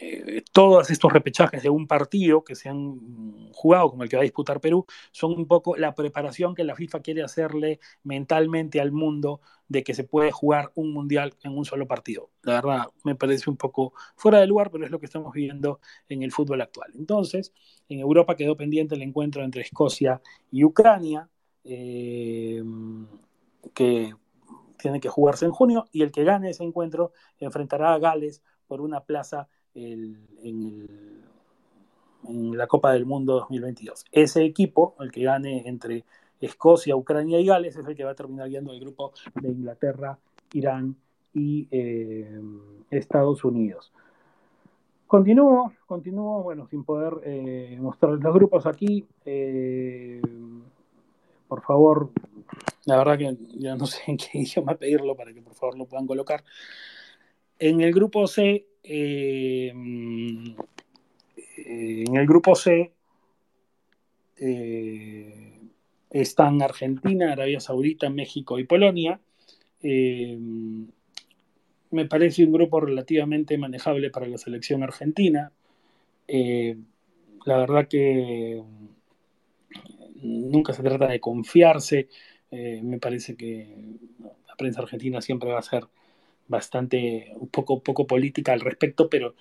eh, 0.01 0.43
todos 0.53 0.91
estos 0.91 1.13
repechajes 1.13 1.63
de 1.63 1.71
un 1.71 1.87
partido 1.87 2.45
que 2.45 2.55
se 2.55 2.69
han 2.69 3.51
jugado, 3.53 3.91
como 3.91 4.05
el 4.05 4.09
que 4.09 4.17
va 4.17 4.23
a 4.23 4.25
disputar 4.25 4.61
Perú, 4.61 4.87
son 5.11 5.33
un 5.33 5.47
poco 5.47 5.77
la 5.77 5.95
preparación 5.95 6.55
que 6.55 6.65
la 6.65 6.77
FIFA 6.77 7.01
quiere 7.01 7.23
hacerle 7.23 7.81
mentalmente 8.05 8.81
al 8.81 8.93
mundo 8.93 9.41
de 9.67 9.83
que 9.83 9.95
se 9.95 10.05
puede 10.05 10.31
jugar 10.31 10.71
un 10.75 10.93
mundial 10.93 11.35
en 11.43 11.57
un 11.57 11.65
solo 11.65 11.87
partido. 11.87 12.31
La 12.43 12.55
verdad, 12.55 12.87
me 13.05 13.17
parece 13.17 13.51
un 13.51 13.57
poco 13.57 13.93
fuera 14.17 14.39
de 14.39 14.47
lugar, 14.47 14.71
pero 14.71 14.85
es 14.85 14.91
lo 14.91 15.01
que 15.01 15.07
estamos 15.07 15.33
viviendo 15.33 15.81
en 16.09 16.23
el 16.23 16.33
fútbol 16.33 16.61
actual. 16.61 16.93
Entonces, 16.95 17.53
en 17.89 17.99
Europa 17.99 18.37
quedó 18.37 18.57
pendiente 18.57 18.95
el 18.95 19.03
encuentro 19.03 19.43
entre 19.43 19.63
Escocia 19.63 20.23
y 20.51 20.65
Ucrania, 20.65 21.29
eh, 21.65 22.63
que 23.75 24.15
tiene 24.79 25.01
que 25.01 25.09
jugarse 25.09 25.45
en 25.45 25.51
junio 25.51 25.87
y 25.93 26.03
el 26.03 26.13
que 26.13 26.25
gane 26.25 26.51
ese 26.51 26.65
encuentro 26.65 27.13
enfrentará 27.39 27.93
a 27.93 27.99
Gales 27.99 28.43
por 28.67 28.81
una 28.81 29.01
plaza 29.01 29.49
en, 29.79 30.89
la 32.23 32.67
Copa 32.67 32.93
del 32.93 33.07
Mundo 33.07 33.35
2022. 33.35 34.05
Ese 34.13 34.45
equipo, 34.45 34.95
el 35.01 35.11
que 35.11 35.23
gane 35.23 35.67
entre 35.67 36.05
Escocia, 36.41 36.97
Ucrania 36.97 37.41
y 37.41 37.47
Gales, 37.47 37.77
es 37.77 37.87
el 37.87 37.97
que 37.97 38.05
va 38.05 38.11
a 38.11 38.15
terminar 38.15 38.49
guiando 38.49 38.73
el 38.73 38.81
grupo 38.81 39.13
de 39.35 39.49
Inglaterra, 39.49 40.19
Irán 40.53 40.97
y 41.33 41.69
eh, 41.71 42.41
Estados 42.91 43.45
Unidos. 43.45 43.93
Continúo, 45.07 45.73
continúo, 45.87 46.43
bueno, 46.43 46.67
sin 46.69 46.85
poder 46.85 47.15
eh, 47.25 47.79
mostrar 47.81 48.13
los 48.13 48.35
grupos 48.35 48.67
aquí. 48.67 49.07
Eh, 49.25 50.21
por 51.49 51.63
favor, 51.63 52.11
la 52.85 52.99
verdad 52.99 53.17
que 53.17 53.37
ya 53.59 53.75
no 53.75 53.87
sé 53.87 54.03
en 54.07 54.19
qué 54.19 54.29
idioma 54.35 54.75
pedirlo 54.75 55.17
para 55.17 55.33
que 55.33 55.41
por 55.41 55.55
favor 55.55 55.79
lo 55.79 55.87
puedan 55.87 56.07
colocar. 56.07 56.45
En 57.59 57.81
el 57.81 57.93
grupo 57.93 58.27
C, 58.27 58.68
eh, 58.83 59.69
en 59.69 60.57
el 62.17 62.27
grupo 62.27 62.55
C 62.55 62.93
eh, 64.37 65.59
están 66.11 66.63
Argentina, 66.63 67.33
Arabia 67.33 67.61
Saudita, 67.61 68.09
México 68.11 68.59
y 68.59 68.65
Polonia. 68.65 69.21
Eh, 69.83 70.39
me 71.91 72.07
parece 72.07 72.45
un 72.45 72.53
grupo 72.53 72.81
relativamente 72.81 73.57
manejable 73.59 74.11
para 74.11 74.27
la 74.27 74.39
selección 74.39 74.83
argentina. 74.83 75.53
la 76.27 77.57
verdad 77.59 77.89
que 77.89 78.63
nunca 80.23 80.73
se 80.73 80.83
trata 80.83 81.07
de 81.09 81.21
confiarse 81.21 82.09
eh, 82.51 82.81
me 82.83 82.99
parece 82.99 83.37
que 83.37 83.69
la 84.47 84.55
prensa 84.57 84.81
argentina 84.81 85.21
siempre 85.21 85.51
va 85.51 85.59
a 85.59 85.63
ser 85.63 85.85
bastante, 86.49 87.33
un 87.37 87.49
poco, 87.49 87.83
poco 87.83 88.07
política 88.07 88.53
al 88.53 88.61
respecto, 88.61 89.09
pero 89.09 89.35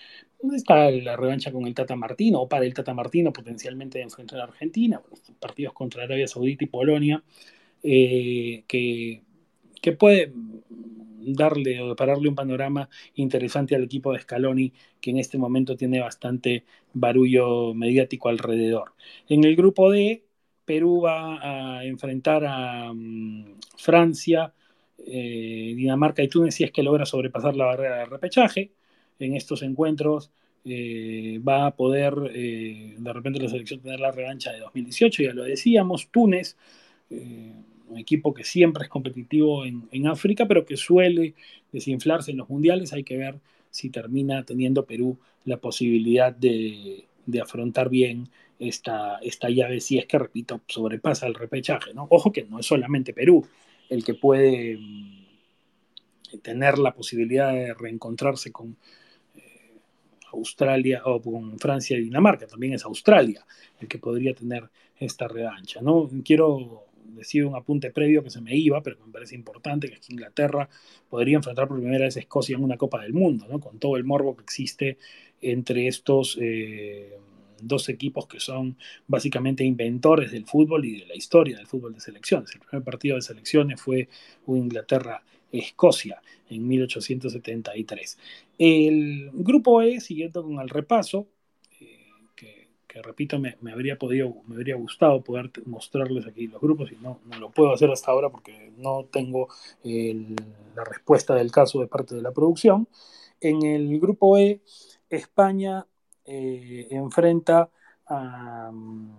está 0.54 0.92
la 0.92 1.16
revancha 1.16 1.52
con 1.52 1.66
el 1.66 1.74
Tata 1.74 1.96
Martino 1.96 2.42
o 2.42 2.50
para 2.50 2.66
el 2.66 2.74
Tata 2.74 2.94
Martino 2.94 3.34
potencialmente 3.34 4.00
de 4.00 4.04
enfrentar 4.06 4.40
a 4.42 4.44
Argentina, 4.44 5.02
partidos 5.40 5.74
contra 5.74 6.04
Arabia 6.04 6.28
Saudita 6.28 6.66
y 6.66 6.68
Polonia, 6.68 7.24
eh, 7.84 8.64
que, 8.68 9.24
que 9.82 9.92
puede 9.94 10.32
darle 11.20 11.82
o 11.82 11.96
pararle 11.96 12.30
un 12.30 12.36
panorama 12.36 12.90
interesante 13.16 13.76
al 13.76 13.84
equipo 13.84 14.14
de 14.14 14.20
Scaloni, 14.20 14.74
que 15.02 15.12
en 15.12 15.18
este 15.18 15.38
momento 15.38 15.76
tiene 15.76 16.00
bastante 16.00 16.66
barullo 16.94 17.74
mediático 17.74 18.30
alrededor. 18.30 18.94
En 19.28 19.44
el 19.44 19.56
grupo 19.56 19.92
D 19.92 20.24
Perú 20.68 21.02
va 21.02 21.78
a 21.80 21.86
enfrentar 21.86 22.44
a 22.46 22.92
mm, 22.94 23.60
Francia, 23.78 24.54
eh, 25.08 25.74
Dinamarca 25.76 26.24
y 26.24 26.28
Túnez 26.28 26.56
si 26.56 26.64
es 26.64 26.72
que 26.72 26.84
logra 26.84 27.06
sobrepasar 27.06 27.56
la 27.56 27.66
barrera 27.66 27.98
de 28.00 28.06
repechaje. 28.06 28.72
En 29.20 29.36
estos 29.36 29.64
encuentros 29.64 30.32
eh, 30.66 31.40
va 31.48 31.68
a 31.68 31.76
poder 31.76 32.14
de 32.16 33.14
repente 33.14 33.40
la 33.40 33.50
selección 33.50 33.80
tener 33.80 34.00
la 34.00 34.12
revancha 34.12 34.52
de 34.52 34.60
2018, 34.60 35.24
ya 35.24 35.34
lo 35.34 35.44
decíamos, 35.44 36.10
Túnez, 36.10 36.58
un 37.10 37.98
equipo 37.98 38.34
que 38.34 38.44
siempre 38.44 38.84
es 38.84 38.90
competitivo 38.90 39.66
en, 39.66 39.88
en, 39.92 40.08
África, 40.08 40.46
pero 40.46 40.66
que 40.66 40.78
suele 40.78 41.36
desinflarse 41.72 42.32
en 42.32 42.38
los 42.38 42.50
mundiales, 42.50 42.94
hay 42.94 43.04
que 43.04 43.18
ver 43.18 43.40
si 43.72 43.90
termina 43.90 44.44
teniendo 44.44 44.86
Perú 44.86 45.18
la 45.46 45.58
posibilidad 45.58 46.34
de, 46.36 47.06
de 47.26 47.42
afrontar 47.42 47.90
bien 47.90 48.30
esta, 48.60 49.20
esta 49.22 49.50
llave, 49.50 49.80
si 49.80 49.98
es 50.00 50.06
que, 50.06 50.18
repito, 50.18 50.62
sobrepasa 50.68 51.28
el 51.28 51.36
repechaje. 51.36 51.94
¿no? 51.94 52.08
Ojo 52.10 52.32
que 52.32 52.44
no 52.44 52.60
es 52.60 52.66
solamente 52.66 53.14
Perú 53.14 53.46
el 53.90 54.04
que 54.04 54.14
puede 54.14 54.78
mm, 54.78 56.40
tener 56.42 56.78
la 56.78 56.94
posibilidad 56.94 57.54
de 57.54 57.74
reencontrarse 57.74 58.52
con 58.52 58.78
eh, 59.36 59.78
Australia 60.34 61.02
o 61.06 61.22
con 61.22 61.58
Francia 61.60 61.98
y 61.98 62.02
Dinamarca, 62.02 62.48
también 62.48 62.74
es 62.74 62.84
Australia 62.86 63.46
el 63.80 63.88
que 63.88 64.00
podría 64.00 64.34
tener 64.34 64.70
esta 65.00 65.28
revancha. 65.28 65.82
¿no? 65.82 66.10
Quiero 66.24 66.86
decir 67.06 67.46
un 67.46 67.56
apunte 67.56 67.92
previo 67.92 68.24
que 68.24 68.30
se 68.30 68.42
me 68.42 68.56
iba, 68.56 68.82
pero 68.82 68.98
me 69.06 69.12
parece 69.12 69.36
importante, 69.36 69.90
que 69.90 70.00
Inglaterra 70.10 70.70
podría 71.10 71.38
enfrentar 71.38 71.68
por 71.68 71.80
primera 71.80 72.06
vez 72.06 72.18
a 72.18 72.20
Escocia 72.20 72.56
en 72.56 72.64
una 72.64 72.78
Copa 72.78 73.02
del 73.02 73.14
Mundo, 73.14 73.48
¿no? 73.50 73.60
con 73.60 73.80
todo 73.80 73.98
el 73.98 74.04
morbo 74.04 74.36
que 74.36 74.44
existe 74.44 74.98
entre 75.42 75.88
estos 75.88 76.38
eh, 76.42 77.18
dos 77.62 77.90
equipos 77.90 78.28
que 78.28 78.40
son 78.40 78.78
básicamente 79.08 79.64
inventores 79.64 80.32
del 80.32 80.46
fútbol 80.46 80.86
y 80.86 81.00
de 81.00 81.08
la 81.08 81.16
historia 81.16 81.58
del 81.58 81.68
fútbol 81.68 81.94
de 81.94 82.02
selecciones. 82.02 82.54
El 82.54 82.62
primer 82.62 82.84
partido 82.84 83.16
de 83.16 83.22
selecciones 83.22 83.82
fue 83.82 84.10
Inglaterra-Escocia 84.48 86.22
en 86.50 86.68
1873. 86.68 88.18
El 88.58 89.32
grupo 89.34 89.82
E, 89.82 90.00
siguiendo 90.00 90.44
con 90.44 90.60
el 90.60 90.70
repaso, 90.70 91.28
eh, 91.80 92.08
que, 92.36 93.02
repito, 93.02 93.40
me, 93.40 93.58
habría 93.72 93.98
podido, 93.98 94.36
me 94.48 94.56
habría 94.56 94.76
gustado 94.76 95.22
poder 95.22 95.52
mostrarles 95.66 96.26
aquí 96.26 96.48
los 96.48 96.62
grupos 96.62 96.92
y 96.92 96.96
no, 96.96 97.20
no 97.26 97.40
lo 97.40 97.52
puedo 97.52 97.74
hacer 97.74 97.92
hasta 97.92 98.12
ahora 98.12 98.30
porque 98.30 98.72
no 98.78 99.06
tengo 99.12 99.50
la 99.84 100.84
respuesta 100.84 101.36
del 101.36 101.52
caso 101.52 101.80
de 101.80 101.88
parte 101.88 102.16
de 102.16 102.22
la 102.22 102.32
producción. 102.32 102.88
En 103.40 103.64
el 103.64 104.00
grupo 104.00 104.38
E, 104.38 104.62
España 105.10 105.86
eh, 106.28 106.88
enfrenta 106.92 107.70
a 108.06 108.70
mm, 108.72 109.18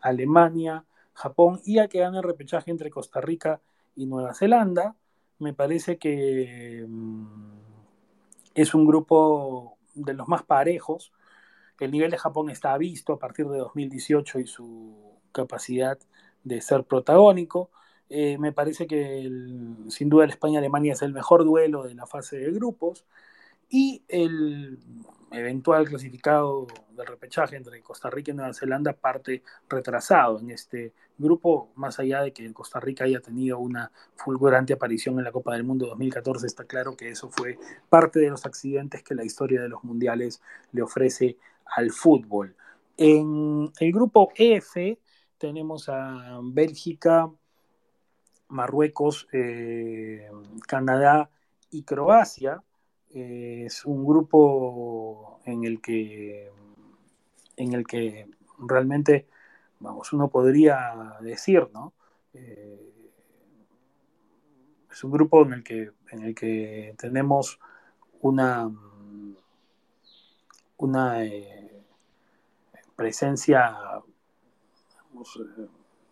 Alemania, 0.00 0.84
Japón 1.12 1.60
y 1.64 1.78
a 1.78 1.88
que 1.88 2.00
gana 2.00 2.18
el 2.18 2.24
repechaje 2.24 2.70
entre 2.70 2.90
Costa 2.90 3.20
Rica 3.20 3.60
y 3.94 4.06
Nueva 4.06 4.34
Zelanda. 4.34 4.96
Me 5.38 5.52
parece 5.52 5.98
que 5.98 6.84
mm, 6.88 7.26
es 8.54 8.74
un 8.74 8.86
grupo 8.86 9.76
de 9.94 10.14
los 10.14 10.28
más 10.28 10.42
parejos. 10.42 11.12
El 11.78 11.90
nivel 11.90 12.10
de 12.10 12.18
Japón 12.18 12.50
está 12.50 12.76
visto 12.78 13.12
a 13.12 13.18
partir 13.18 13.46
de 13.48 13.58
2018 13.58 14.40
y 14.40 14.46
su 14.46 14.94
capacidad 15.32 15.98
de 16.42 16.60
ser 16.60 16.84
protagónico. 16.84 17.70
Eh, 18.08 18.38
me 18.38 18.52
parece 18.52 18.86
que 18.86 19.30
sin 19.88 20.08
duda 20.08 20.24
el 20.24 20.30
España-Alemania 20.30 20.94
es 20.94 21.02
el 21.02 21.12
mejor 21.12 21.44
duelo 21.44 21.82
de 21.82 21.94
la 21.94 22.06
fase 22.06 22.38
de 22.38 22.52
grupos. 22.52 23.04
Y 23.68 24.02
el 24.08 24.78
eventual 25.32 25.88
clasificado 25.88 26.66
del 26.90 27.06
repechaje 27.06 27.56
entre 27.56 27.82
Costa 27.82 28.08
Rica 28.10 28.30
y 28.30 28.34
Nueva 28.34 28.54
Zelanda 28.54 28.92
parte 28.92 29.42
retrasado 29.68 30.38
en 30.38 30.50
este 30.50 30.94
grupo, 31.18 31.72
más 31.74 31.98
allá 31.98 32.22
de 32.22 32.32
que 32.32 32.52
Costa 32.52 32.80
Rica 32.80 33.04
haya 33.04 33.20
tenido 33.20 33.58
una 33.58 33.90
fulgurante 34.16 34.72
aparición 34.72 35.18
en 35.18 35.24
la 35.24 35.32
Copa 35.32 35.54
del 35.54 35.64
Mundo 35.64 35.86
2014, 35.86 36.46
está 36.46 36.64
claro 36.64 36.96
que 36.96 37.08
eso 37.08 37.28
fue 37.30 37.58
parte 37.88 38.20
de 38.20 38.30
los 38.30 38.46
accidentes 38.46 39.02
que 39.02 39.14
la 39.14 39.24
historia 39.24 39.60
de 39.60 39.68
los 39.68 39.82
mundiales 39.82 40.40
le 40.72 40.82
ofrece 40.82 41.36
al 41.64 41.90
fútbol. 41.90 42.54
En 42.96 43.70
el 43.80 43.92
grupo 43.92 44.30
F 44.36 44.98
tenemos 45.38 45.88
a 45.88 46.38
Bélgica, 46.42 47.30
Marruecos, 48.48 49.26
eh, 49.32 50.30
Canadá 50.66 51.30
y 51.70 51.82
Croacia 51.82 52.62
es 53.16 53.84
un 53.86 54.06
grupo 54.06 55.40
en 55.44 55.64
el 55.64 55.80
que, 55.80 56.50
en 57.56 57.72
el 57.72 57.86
que 57.86 58.28
realmente, 58.58 59.26
vamos, 59.80 60.12
uno 60.12 60.28
podría 60.28 61.16
decir, 61.20 61.68
¿no? 61.72 61.94
Eh, 62.34 62.92
es 64.90 65.04
un 65.04 65.10
grupo 65.10 65.42
en 65.42 65.52
el 65.54 65.64
que, 65.64 65.92
en 66.10 66.22
el 66.22 66.34
que 66.34 66.94
tenemos 66.98 67.58
una, 68.20 68.70
una 70.76 71.24
eh, 71.24 71.84
presencia 72.94 73.76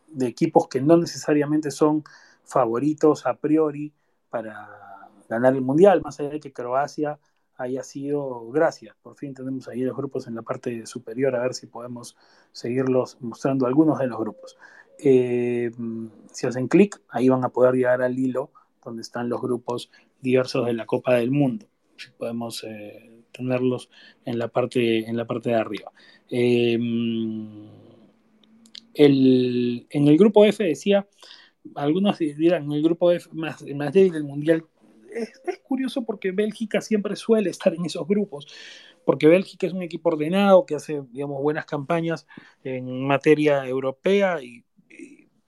de 0.09 0.27
equipos 0.27 0.69
que 0.69 0.81
no 0.81 0.97
necesariamente 0.97 1.71
son 1.71 2.03
favoritos 2.45 3.27
a 3.27 3.35
priori 3.35 3.93
para 4.31 4.94
ganar 5.29 5.55
el 5.55 5.63
Mundial, 5.63 6.03
más 6.03 6.21
allá 6.21 6.31
de 6.31 6.41
que 6.41 6.53
Croacia 6.53 7.19
haya 7.57 7.83
sido, 7.83 8.51
gracias, 8.51 8.97
por 9.03 9.17
fin 9.17 9.35
tenemos 9.35 9.69
ahí 9.69 9.83
los 9.83 9.97
grupos 9.97 10.27
en 10.27 10.35
la 10.35 10.43
parte 10.43 10.87
superior, 10.87 11.37
a 11.37 11.43
ver 11.43 11.55
si 11.55 11.67
podemos 11.67 12.17
seguirlos 12.53 13.17
mostrando 13.21 13.67
algunos 13.67 13.99
de 13.99 14.07
los 14.09 14.19
grupos. 14.19 14.57
Eh, 14.99 15.71
si 16.33 16.47
hacen 16.47 16.69
clic, 16.69 17.01
ahí 17.09 17.29
van 17.29 17.45
a 17.45 17.49
poder 17.51 17.75
llegar 17.75 18.03
al 18.03 18.19
hilo 18.19 18.51
donde 18.85 19.03
están 19.03 19.29
los 19.29 19.41
grupos 19.41 19.91
diversos 20.21 20.67
de 20.67 20.75
la 20.75 20.87
Copa 20.87 21.15
del 21.15 21.31
Mundo. 21.31 21.67
Si 21.97 22.11
podemos 22.11 22.65
eh, 22.65 23.23
tenerlos 23.33 23.89
en 24.25 24.39
la 24.39 24.49
parte, 24.49 25.09
en 25.09 25.17
la 25.17 25.27
parte 25.27 25.51
de 25.51 25.57
arriba. 25.57 25.93
Eh, 26.31 26.75
en 28.97 30.09
el 30.09 30.19
grupo 30.19 30.45
F 30.45 30.63
decía, 30.63 31.07
algunos 31.75 32.19
dirán, 32.19 32.65
en 32.65 32.73
el 32.73 32.83
grupo 32.83 33.11
F 33.11 33.29
más, 33.33 33.65
más 33.75 33.93
débil 33.93 34.13
del 34.13 34.25
Mundial 34.25 34.65
es, 35.15 35.59
curioso 35.63 36.05
porque 36.05 36.33
Bélgica 36.33 36.81
siempre 36.81 37.17
suele 37.17 37.51
estar 37.51 37.75
en 37.75 37.85
esos 37.85 38.07
grupos, 38.07 38.47
porque 39.05 39.29
Bélgica 39.29 39.67
es 39.67 39.73
un 39.73 39.83
equipo 39.83 40.11
ordenado 40.11 40.67
que 40.67 40.75
hace, 40.75 41.03
digamos, 41.11 41.41
buenas 41.43 41.67
campañas 41.67 42.27
en 42.63 43.07
materia 43.07 43.67
europea 43.67 44.43
y, 44.43 44.65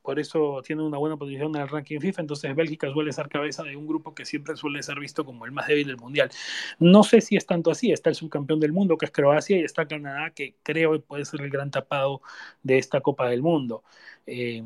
por 0.07 0.21
eso 0.21 0.63
tiene 0.65 0.85
una 0.85 0.99
buena 0.99 1.17
posición 1.17 1.57
en 1.57 1.63
el 1.63 1.69
ranking 1.69 1.99
FIFA, 1.99 2.21
entonces 2.21 2.55
Bélgica 2.55 2.89
suele 2.93 3.13
ser 3.13 3.29
cabeza 3.29 3.65
de 3.65 3.75
un 3.75 3.89
grupo 3.89 4.15
que 4.15 4.25
siempre 4.25 4.55
suele 4.57 4.81
ser 4.85 5.01
visto 5.01 5.25
como 5.25 5.45
el 5.47 5.51
más 5.51 5.67
débil 5.67 5.89
del 5.89 5.97
mundial. 5.97 6.31
No 6.79 7.03
sé 7.03 7.21
si 7.21 7.37
es 7.37 7.45
tanto 7.45 7.73
así, 7.73 7.91
está 7.91 8.11
el 8.11 8.15
subcampeón 8.15 8.61
del 8.61 8.73
mundo 8.73 8.97
que 8.97 9.07
es 9.07 9.11
Croacia 9.11 9.59
y 9.59 9.65
está 9.65 9.89
Canadá 9.89 10.31
que 10.31 10.55
creo 10.63 11.01
puede 11.03 11.25
ser 11.25 11.41
el 11.41 11.51
gran 11.51 11.73
tapado 11.73 12.23
de 12.63 12.79
esta 12.79 13.01
Copa 13.01 13.29
del 13.29 13.43
Mundo. 13.43 13.83
Eh, 14.27 14.63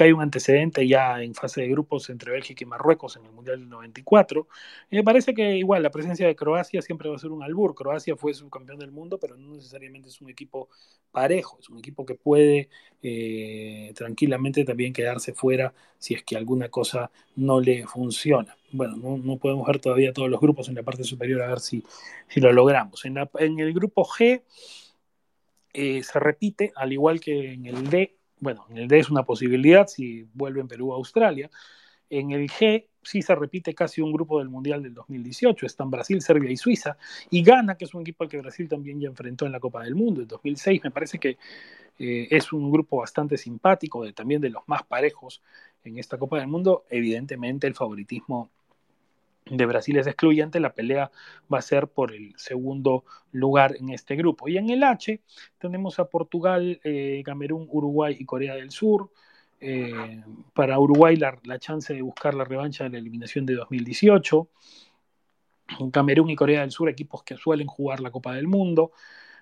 hay 0.00 0.12
un 0.12 0.20
antecedente 0.20 0.86
ya 0.86 1.22
en 1.22 1.34
fase 1.34 1.62
de 1.62 1.68
grupos 1.68 2.10
entre 2.10 2.32
Bélgica 2.32 2.64
y 2.64 2.66
Marruecos 2.66 3.16
en 3.16 3.24
el 3.24 3.32
Mundial 3.32 3.60
del 3.60 3.68
94. 3.68 4.48
me 4.90 5.04
parece 5.04 5.34
que 5.34 5.56
igual 5.56 5.82
la 5.82 5.90
presencia 5.90 6.26
de 6.26 6.34
Croacia 6.34 6.82
siempre 6.82 7.08
va 7.08 7.16
a 7.16 7.18
ser 7.18 7.30
un 7.30 7.42
albur. 7.42 7.74
Croacia 7.74 8.16
fue 8.16 8.34
subcampeón 8.34 8.78
del 8.78 8.90
mundo, 8.90 9.18
pero 9.18 9.36
no 9.36 9.54
necesariamente 9.54 10.08
es 10.08 10.20
un 10.20 10.30
equipo 10.30 10.68
parejo, 11.10 11.58
es 11.60 11.68
un 11.68 11.78
equipo 11.78 12.04
que 12.04 12.14
puede 12.14 12.68
eh, 13.02 13.92
tranquilamente 13.94 14.64
también 14.64 14.75
quedarse 14.92 15.32
fuera 15.32 15.74
si 15.98 16.14
es 16.14 16.22
que 16.22 16.36
alguna 16.36 16.68
cosa 16.68 17.10
no 17.36 17.60
le 17.60 17.86
funciona. 17.86 18.56
Bueno, 18.72 18.96
no, 18.96 19.36
podemos 19.38 19.66
ver 19.66 19.78
todavía 19.78 20.12
todos 20.12 20.28
los 20.28 20.40
grupos 20.40 20.68
en 20.68 20.74
la 20.74 20.82
parte 20.82 21.04
superior 21.04 21.42
a 21.42 21.48
ver 21.48 21.60
si, 21.60 21.82
si 22.28 22.40
lo 22.40 22.52
logramos. 22.52 23.04
En, 23.04 23.16
en 23.38 23.58
el 23.60 23.72
grupo 23.72 24.04
G 24.04 24.42
eh, 25.72 26.02
se 26.02 26.18
repite, 26.18 26.72
al 26.74 26.92
igual 26.92 27.20
que 27.20 27.52
en 27.52 27.66
el 27.66 27.90
D, 27.90 28.16
bueno, 28.38 28.66
en 28.70 28.78
el 28.78 28.88
D 28.88 28.98
es 28.98 29.10
una 29.10 29.24
posibilidad 29.24 29.86
si 29.86 30.26
vuelven 30.34 30.68
Perú 30.68 30.92
a 30.92 30.96
Australia. 30.96 31.50
En 32.10 32.30
el 32.30 32.48
G 32.48 32.86
sí 33.02 33.22
se 33.22 33.34
repite 33.34 33.74
casi 33.74 34.00
un 34.00 34.12
grupo 34.12 34.38
del 34.38 34.48
Mundial 34.48 34.82
del 34.82 34.94
2018. 34.94 35.66
Están 35.66 35.90
Brasil, 35.90 36.20
Serbia 36.20 36.50
y 36.50 36.56
Suiza. 36.56 36.96
Y 37.30 37.42
Ghana, 37.42 37.76
que 37.76 37.84
es 37.84 37.94
un 37.94 38.02
equipo 38.02 38.24
al 38.24 38.30
que 38.30 38.38
Brasil 38.38 38.68
también 38.68 39.00
ya 39.00 39.08
enfrentó 39.08 39.46
en 39.46 39.52
la 39.52 39.60
Copa 39.60 39.82
del 39.82 39.94
Mundo 39.94 40.22
en 40.22 40.28
2006. 40.28 40.80
Me 40.84 40.90
parece 40.90 41.18
que 41.18 41.38
eh, 41.98 42.28
es 42.30 42.52
un 42.52 42.70
grupo 42.70 42.98
bastante 42.98 43.36
simpático, 43.36 44.12
también 44.12 44.40
de 44.40 44.50
los 44.50 44.62
más 44.66 44.82
parejos 44.82 45.42
en 45.84 45.98
esta 45.98 46.18
Copa 46.18 46.38
del 46.38 46.48
Mundo. 46.48 46.84
Evidentemente 46.90 47.66
el 47.66 47.74
favoritismo 47.74 48.50
de 49.50 49.64
Brasil 49.64 49.96
es 49.96 50.06
excluyente, 50.06 50.58
la 50.58 50.74
pelea 50.74 51.10
va 51.52 51.58
a 51.58 51.62
ser 51.62 51.86
por 51.86 52.12
el 52.12 52.34
segundo 52.36 53.04
lugar 53.30 53.76
en 53.76 53.90
este 53.90 54.16
grupo. 54.16 54.48
Y 54.48 54.58
en 54.58 54.70
el 54.70 54.82
H 54.82 55.20
tenemos 55.58 55.98
a 55.98 56.06
Portugal, 56.06 56.80
eh, 56.82 57.22
Camerún, 57.24 57.68
Uruguay 57.70 58.16
y 58.18 58.24
Corea 58.24 58.56
del 58.56 58.70
Sur. 58.70 59.10
Eh, 59.60 60.22
para 60.54 60.78
Uruguay 60.78 61.16
la, 61.16 61.58
chance 61.58 61.94
de 61.94 62.02
buscar 62.02 62.34
la 62.34 62.44
revancha 62.44 62.84
de 62.84 62.90
la 62.90 62.98
eliminación 62.98 63.46
de 63.46 63.54
2018. 63.54 64.48
Camerún 65.92 66.30
y 66.30 66.36
Corea 66.36 66.60
del 66.60 66.70
Sur, 66.70 66.88
equipos 66.88 67.22
que 67.24 67.36
suelen 67.36 67.66
jugar 67.66 68.00
la 68.00 68.10
Copa 68.10 68.34
del 68.34 68.46
Mundo. 68.46 68.92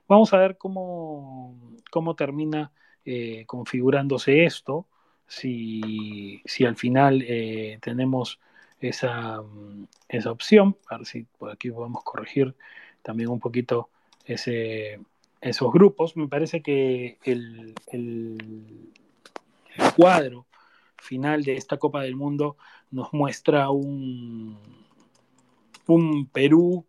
Vamos 0.09 0.33
a 0.33 0.39
ver 0.39 0.57
cómo, 0.57 1.57
cómo 1.91 2.15
termina 2.15 2.73
eh, 3.05 3.45
configurándose 3.47 4.45
esto, 4.45 4.87
si, 5.27 6.41
si 6.45 6.65
al 6.65 6.77
final 6.77 7.23
eh, 7.27 7.79
tenemos 7.83 8.41
esa, 8.81 9.43
esa, 10.09 10.31
opción, 10.31 10.77
a 10.89 10.99
ver 10.99 11.07
si 11.07 11.25
por 11.39 11.51
aquí 11.51 11.71
podemos 11.71 12.03
corregir 12.03 12.55
también 13.03 13.29
un 13.29 13.41
poquito 13.41 13.91
ese, 14.25 15.01
esos 15.41 15.73
grupos. 15.73 16.17
Me 16.17 16.29
parece 16.29 16.63
que 16.63 17.19
el, 17.25 17.75
el, 17.89 18.91
cuadro 19.97 20.47
final 20.97 21.45
de 21.45 21.57
esta 21.57 21.77
Copa 21.77 22.03
del 22.03 22.17
Mundo 22.17 22.57
nos 22.91 23.13
muestra 23.13 23.71
un, 23.71 24.59
un 25.87 26.27
Perú 26.27 26.87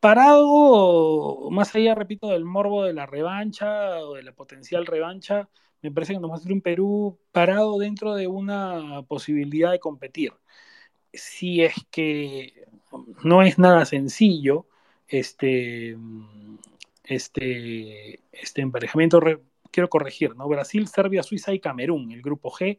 parado, 0.00 1.50
más 1.50 1.74
allá, 1.74 1.94
repito, 1.94 2.28
del 2.28 2.44
morbo 2.44 2.84
de 2.84 2.94
la 2.94 3.06
revancha 3.06 3.98
o 3.98 4.14
de 4.14 4.22
la 4.22 4.32
potencial 4.32 4.86
revancha, 4.86 5.48
me 5.82 5.90
parece 5.90 6.14
que 6.14 6.20
nos 6.20 6.30
muestra 6.30 6.52
un 6.52 6.62
Perú 6.62 7.18
parado 7.32 7.78
dentro 7.78 8.14
de 8.14 8.26
una 8.26 9.02
posibilidad 9.08 9.70
de 9.70 9.78
competir. 9.78 10.32
Si 11.12 11.62
es 11.62 11.74
que 11.90 12.66
no 13.24 13.42
es 13.42 13.58
nada 13.58 13.84
sencillo 13.84 14.66
este, 15.08 15.96
este, 17.04 18.20
este 18.32 18.62
emparejamiento, 18.62 19.20
quiero 19.70 19.88
corregir, 19.88 20.36
¿no? 20.36 20.48
Brasil, 20.48 20.86
Serbia, 20.88 21.22
Suiza 21.22 21.52
y 21.52 21.60
Camerún, 21.60 22.10
el 22.12 22.22
grupo 22.22 22.50
G, 22.50 22.78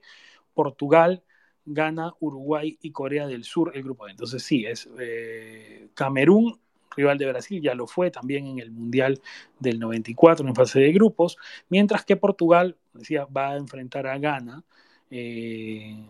Portugal, 0.53 1.23
Ghana, 1.65 2.13
Uruguay 2.19 2.77
y 2.81 2.91
Corea 2.91 3.27
del 3.27 3.43
Sur, 3.43 3.71
el 3.75 3.83
grupo 3.83 4.05
D. 4.05 4.11
Entonces 4.11 4.43
sí, 4.43 4.65
es 4.65 4.89
eh, 4.99 5.89
Camerún, 5.93 6.59
rival 6.95 7.17
de 7.17 7.27
Brasil, 7.27 7.61
ya 7.61 7.73
lo 7.73 7.87
fue 7.87 8.11
también 8.11 8.47
en 8.47 8.59
el 8.59 8.71
Mundial 8.71 9.21
del 9.59 9.79
94 9.79 10.47
en 10.47 10.55
fase 10.55 10.79
de 10.79 10.91
grupos, 10.91 11.37
mientras 11.69 12.03
que 12.05 12.17
Portugal, 12.17 12.77
decía, 12.93 13.25
va 13.25 13.51
a 13.51 13.57
enfrentar 13.57 14.07
a 14.07 14.17
Ghana 14.17 14.63
eh, 15.09 16.03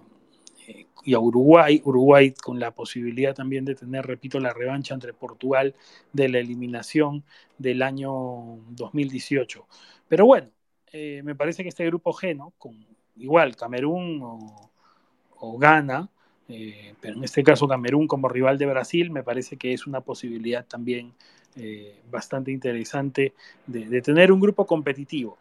y 1.03 1.13
a 1.13 1.19
Uruguay, 1.19 1.81
Uruguay 1.83 2.33
con 2.33 2.59
la 2.59 2.71
posibilidad 2.71 3.35
también 3.35 3.65
de 3.65 3.75
tener, 3.75 4.05
repito, 4.05 4.39
la 4.39 4.53
revancha 4.53 4.93
entre 4.93 5.13
Portugal 5.13 5.75
de 6.13 6.29
la 6.29 6.39
eliminación 6.39 7.23
del 7.57 7.81
año 7.81 8.59
2018. 8.69 9.67
Pero 10.07 10.25
bueno, 10.25 10.49
eh, 10.91 11.21
me 11.23 11.36
parece 11.36 11.63
que 11.63 11.69
este 11.69 11.86
grupo 11.86 12.13
G, 12.13 12.36
¿no? 12.36 12.54
Con 12.58 12.86
igual 13.15 13.56
Camerún 13.56 14.19
o, 14.23 15.58
Ghana, 15.58 16.10
eh, 16.47 16.93
pero 16.99 17.17
en 17.17 17.23
este 17.23 17.43
caso 17.43 17.67
Camerún 17.67 18.08
como 18.08 18.30
rival 18.30 18.58
de 18.58 18.65
Brasil 18.67 19.10
me 19.10 19.23
parece 19.23 19.58
que 19.58 19.73
es 19.73 19.88
una 19.88 20.01
posibilidad 20.01 20.65
también 20.65 21.13
eh, 21.56 21.99
bastante 22.10 22.51
interesante 22.51 23.34
de, 23.65 24.01
tener 24.01 24.32
un 24.32 24.39
grupo 24.39 24.65
competitivo. 24.65 25.38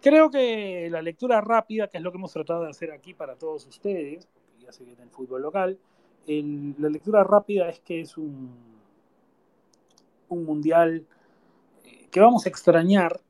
Creo 0.00 0.30
que 0.30 0.88
la 0.90 1.02
lectura 1.02 1.40
rápida, 1.40 1.88
que 1.88 1.98
es 1.98 2.02
lo 2.02 2.12
que 2.12 2.18
hemos 2.18 2.32
tratado 2.32 2.62
de 2.62 2.70
hacer 2.70 2.92
aquí 2.92 3.12
para 3.12 3.34
todos 3.34 3.66
ustedes, 3.66 4.26
porque 4.26 4.64
ya 4.64 4.72
se 4.72 4.84
viene 4.84 5.02
el 5.02 5.10
fútbol 5.10 5.42
local, 5.42 5.78
la 6.26 6.88
lectura 6.88 7.22
rápida 7.22 7.68
es 7.68 7.80
que 7.80 8.00
es 8.00 8.16
un, 8.16 8.50
un 10.28 10.44
mundial 10.44 11.06
que 12.10 12.20
vamos 12.20 12.46
a 12.46 12.48
extrañar 12.48 13.20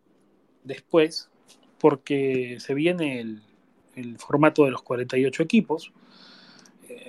después, 0.65 1.31
porque 1.79 2.57
se 2.61 2.75
viene 2.75 3.21
el, 3.21 4.19
formato 4.19 4.65
de 4.65 4.71
los 4.71 4.83
48 4.83 5.43
equipos, 5.43 5.93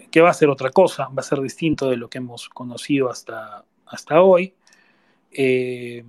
que 0.10 0.22
va 0.22 0.30
a 0.30 0.34
ser 0.34 0.50
otra 0.50 0.70
cosa, 0.70 1.10
va 1.10 1.20
a 1.20 1.24
ser 1.24 1.42
distinto 1.42 1.90
de 1.90 1.98
lo 1.98 2.10
que 2.10 2.20
hemos 2.20 2.48
conocido 2.48 3.10
hasta, 3.10 3.66
hasta 3.86 4.22
hoy. 4.22 4.54
Eh, 5.32 6.04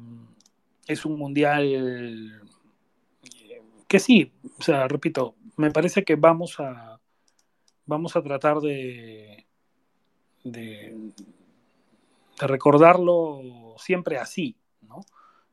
es 0.87 1.05
un 1.05 1.19
mundial 1.19 2.43
que 3.89 3.99
sí, 3.99 4.33
o 4.59 4.63
sea, 4.63 4.87
repito, 4.87 5.35
me 5.57 5.71
parece 5.71 6.05
que 6.05 6.15
vamos 6.15 6.61
a, 6.61 7.01
vamos 7.87 8.15
a 8.17 8.23
tratar 8.23 8.61
de, 8.61 9.47
de, 10.45 10.97
recordarlo 12.39 13.75
siempre 13.79 14.19
así, 14.19 14.57
¿no? 14.83 15.01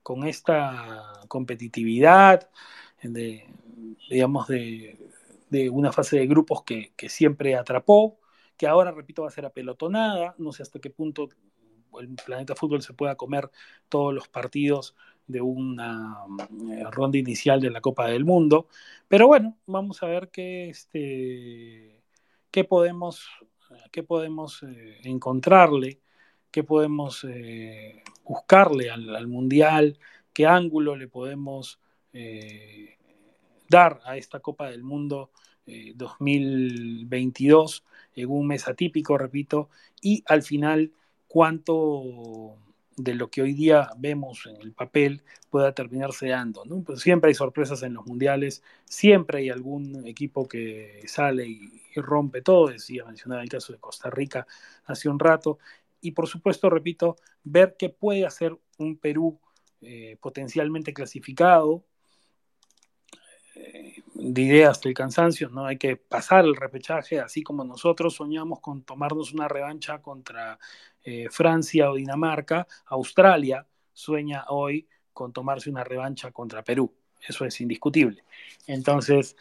con 0.04 0.28
esta 0.28 1.22
competitividad, 1.28 2.50
de, 3.02 3.46
digamos, 4.10 4.48
de, 4.48 4.98
de 5.50 5.70
una 5.70 5.92
fase 5.92 6.18
de 6.18 6.28
grupos 6.28 6.64
que, 6.64 6.94
que, 6.96 7.10
siempre 7.10 7.56
atrapó, 7.56 8.20
que 8.58 8.68
ahora, 8.68 8.92
repito, 8.92 9.24
va 9.24 9.28
a 9.30 9.32
ser 9.32 9.46
apelotonada, 9.46 10.36
no 10.38 10.52
sé 10.52 10.64
hasta 10.64 10.80
qué 10.80 10.90
punto 10.90 11.30
el 12.00 12.16
planeta 12.16 12.56
fútbol 12.56 12.82
se 12.82 12.94
pueda 12.94 13.16
comer 13.16 13.50
todos 13.90 14.14
los 14.14 14.28
partidos 14.28 14.96
de 15.28 15.42
una 15.42 16.18
eh, 16.72 16.84
ronda 16.92 17.18
inicial 17.18 17.62
de 17.62 17.72
la 17.72 17.82
Copa 17.82 18.08
del 18.08 18.26
Mundo, 18.26 18.68
pero 19.08 19.28
bueno, 19.28 19.58
vamos 19.66 20.04
a 20.04 20.08
ver 20.08 20.30
qué, 20.30 20.70
este, 20.70 22.04
qué 22.52 22.64
podemos, 22.64 23.28
qué 23.92 24.04
podemos 24.04 24.64
eh, 24.64 25.00
encontrarle, 25.04 26.00
qué 26.52 26.64
podemos 26.64 27.24
eh, 27.24 28.04
buscarle 28.24 28.90
al, 28.90 29.16
al, 29.16 29.28
Mundial, 29.28 29.98
qué 30.34 30.46
ángulo 30.46 30.96
le 30.96 31.08
podemos 31.08 31.80
dar 33.70 34.00
a 34.06 34.18
esta 34.18 34.40
Copa 34.40 34.70
del 34.70 34.84
Mundo 34.84 35.32
2022 35.96 37.84
en 38.16 38.30
un 38.30 38.48
mes 38.48 38.68
atípico, 38.68 39.18
repito, 39.18 39.70
y 40.02 40.24
al 40.28 40.44
final 40.44 40.94
cuánto 41.28 42.56
de 42.98 43.14
lo 43.14 43.30
que 43.30 43.42
hoy 43.42 43.54
día 43.54 43.90
vemos 43.98 44.46
en 44.46 44.56
el 44.62 44.72
papel 44.72 45.24
pueda 45.50 45.74
terminarse 45.74 46.30
dando. 46.30 46.64
¿no? 46.66 46.82
Pues 46.82 47.02
siempre 47.02 47.30
hay 47.30 47.36
sorpresas 47.36 47.84
en 47.84 47.94
los 47.94 48.06
mundiales, 48.06 48.64
siempre 48.86 49.40
hay 49.40 49.50
algún 49.50 50.08
equipo 50.08 50.48
que 50.48 51.04
sale 51.08 51.48
y, 51.48 51.82
rompe 51.96 52.42
todo, 52.42 52.68
decía, 52.68 53.06
mencionaba 53.06 53.42
el 53.42 53.50
caso 53.50 53.72
de 53.74 53.80
Costa 53.80 54.10
Rica 54.10 54.46
hace 54.86 55.08
un 55.08 55.20
rato, 55.20 55.60
y 56.02 56.12
por 56.12 56.28
supuesto, 56.28 56.70
repito, 56.70 57.16
ver 57.44 57.76
qué 57.80 57.90
puede 57.90 58.26
hacer 58.26 58.58
un 58.78 58.98
Perú 58.98 59.40
eh, 59.82 60.18
potencialmente 60.20 60.94
clasificado, 60.94 61.86
eh, 63.56 64.04
de 64.14 64.42
ideas 64.42 64.82
del 64.82 64.94
cansancio, 64.94 65.50
¿no? 65.50 65.66
Hay 65.66 65.78
que 65.78 65.96
pasar 65.96 66.46
el 66.46 66.56
repechaje, 66.56 67.20
así 67.20 67.42
como 67.42 67.64
nosotros 67.64 68.16
soñamos 68.16 68.60
con 68.60 68.84
tomarnos 68.84 69.34
una 69.34 69.48
revancha 69.48 70.02
contra 70.02 70.60
eh, 71.04 71.28
Francia 71.32 71.90
o 71.90 71.96
Dinamarca, 71.96 72.68
Australia 72.88 73.66
sueña 73.94 74.46
hoy 74.50 74.88
con 75.14 75.32
tomarse 75.32 75.70
una 75.70 75.86
revancha 75.86 76.32
contra 76.32 76.64
Perú. 76.64 76.94
Eso 77.26 77.46
es 77.46 77.62
indiscutible. 77.62 78.24
Entonces, 78.68 79.38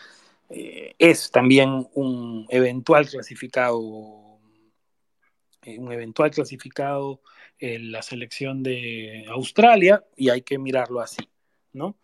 eh, 0.48 0.94
es 0.98 1.31
también 1.33 1.88
un 1.94 2.46
eventual 2.50 3.09
clasificado, 3.09 3.79
un 3.81 5.92
eventual 5.92 6.31
clasificado 6.31 7.20
en 7.59 7.90
la 7.90 8.03
selección 8.03 8.62
de 8.62 9.24
Australia 9.29 10.05
y 10.16 10.29
hay 10.29 10.42
que 10.42 10.59
mirarlo 10.59 11.00
así, 11.00 11.29
¿no? 11.72 11.96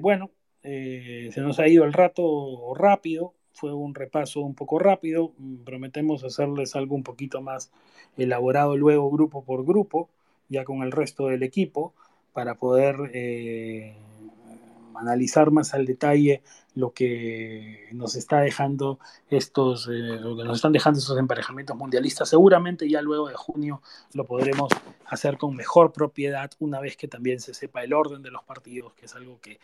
bueno, 0.00 0.30
eh, 0.62 1.30
se 1.32 1.40
nos 1.40 1.58
ha 1.58 1.68
ido 1.68 1.84
el 1.84 1.92
rato 1.92 2.74
rápido, 2.74 3.34
fue 3.52 3.72
un 3.72 3.94
repaso 3.94 4.40
un 4.40 4.54
poco 4.54 4.78
rápido, 4.78 5.32
mm, 5.38 5.64
prometemos 5.64 6.24
hacerles 6.24 6.76
algo 6.76 6.94
un 6.94 7.02
poquito 7.02 7.40
más 7.40 7.70
elaborado 8.16 8.76
luego 8.76 9.10
grupo 9.10 9.44
por 9.44 9.64
grupo, 9.64 10.08
ya 10.48 10.64
con 10.64 10.82
el 10.82 10.92
resto 10.92 11.26
del 11.28 11.42
equipo, 11.42 11.94
para 12.32 12.56
poder 12.56 13.10
eh, 13.14 13.96
analizar 14.94 15.50
más 15.50 15.74
al 15.74 15.86
detalle 15.86 16.42
lo 16.74 16.92
que 16.92 17.88
nos 17.92 18.14
está 18.14 18.40
dejando 18.40 18.98
estos, 19.28 19.88
eh, 19.88 19.90
lo 20.20 20.36
que 20.36 20.44
nos 20.44 20.58
están 20.58 20.72
dejando 20.72 20.98
estos 20.98 21.18
emparejamientos 21.18 21.76
mundialistas. 21.76 22.28
Seguramente 22.28 22.88
ya 22.88 23.02
luego 23.02 23.28
de 23.28 23.34
junio 23.34 23.82
lo 24.14 24.24
podremos 24.24 24.70
hacer 25.06 25.36
con 25.38 25.56
mejor 25.56 25.92
propiedad 25.92 26.50
una 26.60 26.80
vez 26.80 26.96
que 26.96 27.08
también 27.08 27.40
se 27.40 27.54
sepa 27.54 27.82
el 27.82 27.92
orden 27.92 28.22
de 28.22 28.30
los 28.30 28.44
partidos, 28.44 28.92
que 28.94 29.06
es 29.06 29.14
algo 29.14 29.40
que 29.40 29.58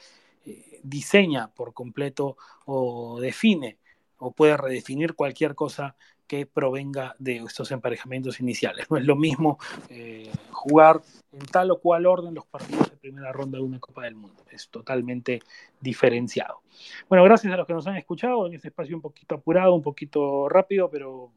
eh, 0.47 0.81
diseña 0.83 1.49
por 1.49 1.75
completo 1.75 2.37
o 2.65 3.21
define 3.21 3.79
o 4.19 4.33
puede 4.33 4.57
redefinir 4.57 5.15
cualquier 5.15 5.55
cosa 5.55 5.97
que 6.27 6.47
provenga 6.47 7.15
de 7.19 7.37
estos 7.37 7.71
emparejamientos 7.71 8.41
iniciales. 8.41 8.87
No 8.91 8.97
es 8.97 9.05
lo 9.05 9.17
mismo 9.17 9.59
eh, 9.89 10.31
jugar 10.51 11.03
en 11.33 11.47
tal 11.47 11.71
o 11.71 11.81
cual 11.81 12.07
orden 12.07 12.35
los 12.35 12.47
partidos 12.47 12.91
de 12.91 12.97
primera 12.97 13.33
ronda 13.33 13.59
de 13.59 13.65
una 13.65 13.81
Copa 13.81 14.05
del 14.05 14.15
Mundo. 14.15 14.43
Es 14.51 14.69
totalmente 14.69 15.41
diferenciado. 15.81 16.63
Bueno, 17.09 17.25
gracias 17.25 17.53
a 17.53 17.57
los 17.57 17.67
que 17.67 17.75
nos 17.75 17.87
han 17.87 17.97
escuchado 17.97 18.47
en 18.47 18.55
este 18.55 18.69
espacio 18.69 18.97
un 18.97 19.03
poquito 19.03 19.35
apurado, 19.35 19.75
un 19.75 19.83
poquito 19.83 20.49
rápido, 20.49 20.89
pero 20.91 21.33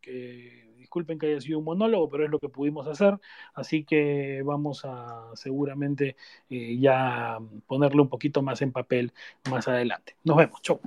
que 0.00 0.59
disculpen 0.90 1.18
que 1.20 1.26
haya 1.28 1.40
sido 1.40 1.60
un 1.60 1.64
monólogo, 1.66 2.10
pero 2.10 2.24
es 2.24 2.30
lo 2.30 2.40
que 2.40 2.48
pudimos 2.48 2.88
hacer, 2.88 3.18
así 3.54 3.84
que 3.84 4.42
vamos 4.44 4.82
a 4.84 5.30
seguramente 5.34 6.16
eh, 6.50 6.78
ya 6.78 7.38
ponerlo 7.68 8.02
un 8.02 8.08
poquito 8.08 8.42
más 8.42 8.60
en 8.62 8.72
papel 8.72 9.12
más 9.48 9.68
adelante. 9.68 10.16
Nos 10.24 10.36
vemos, 10.36 10.60
chau. 10.62 10.80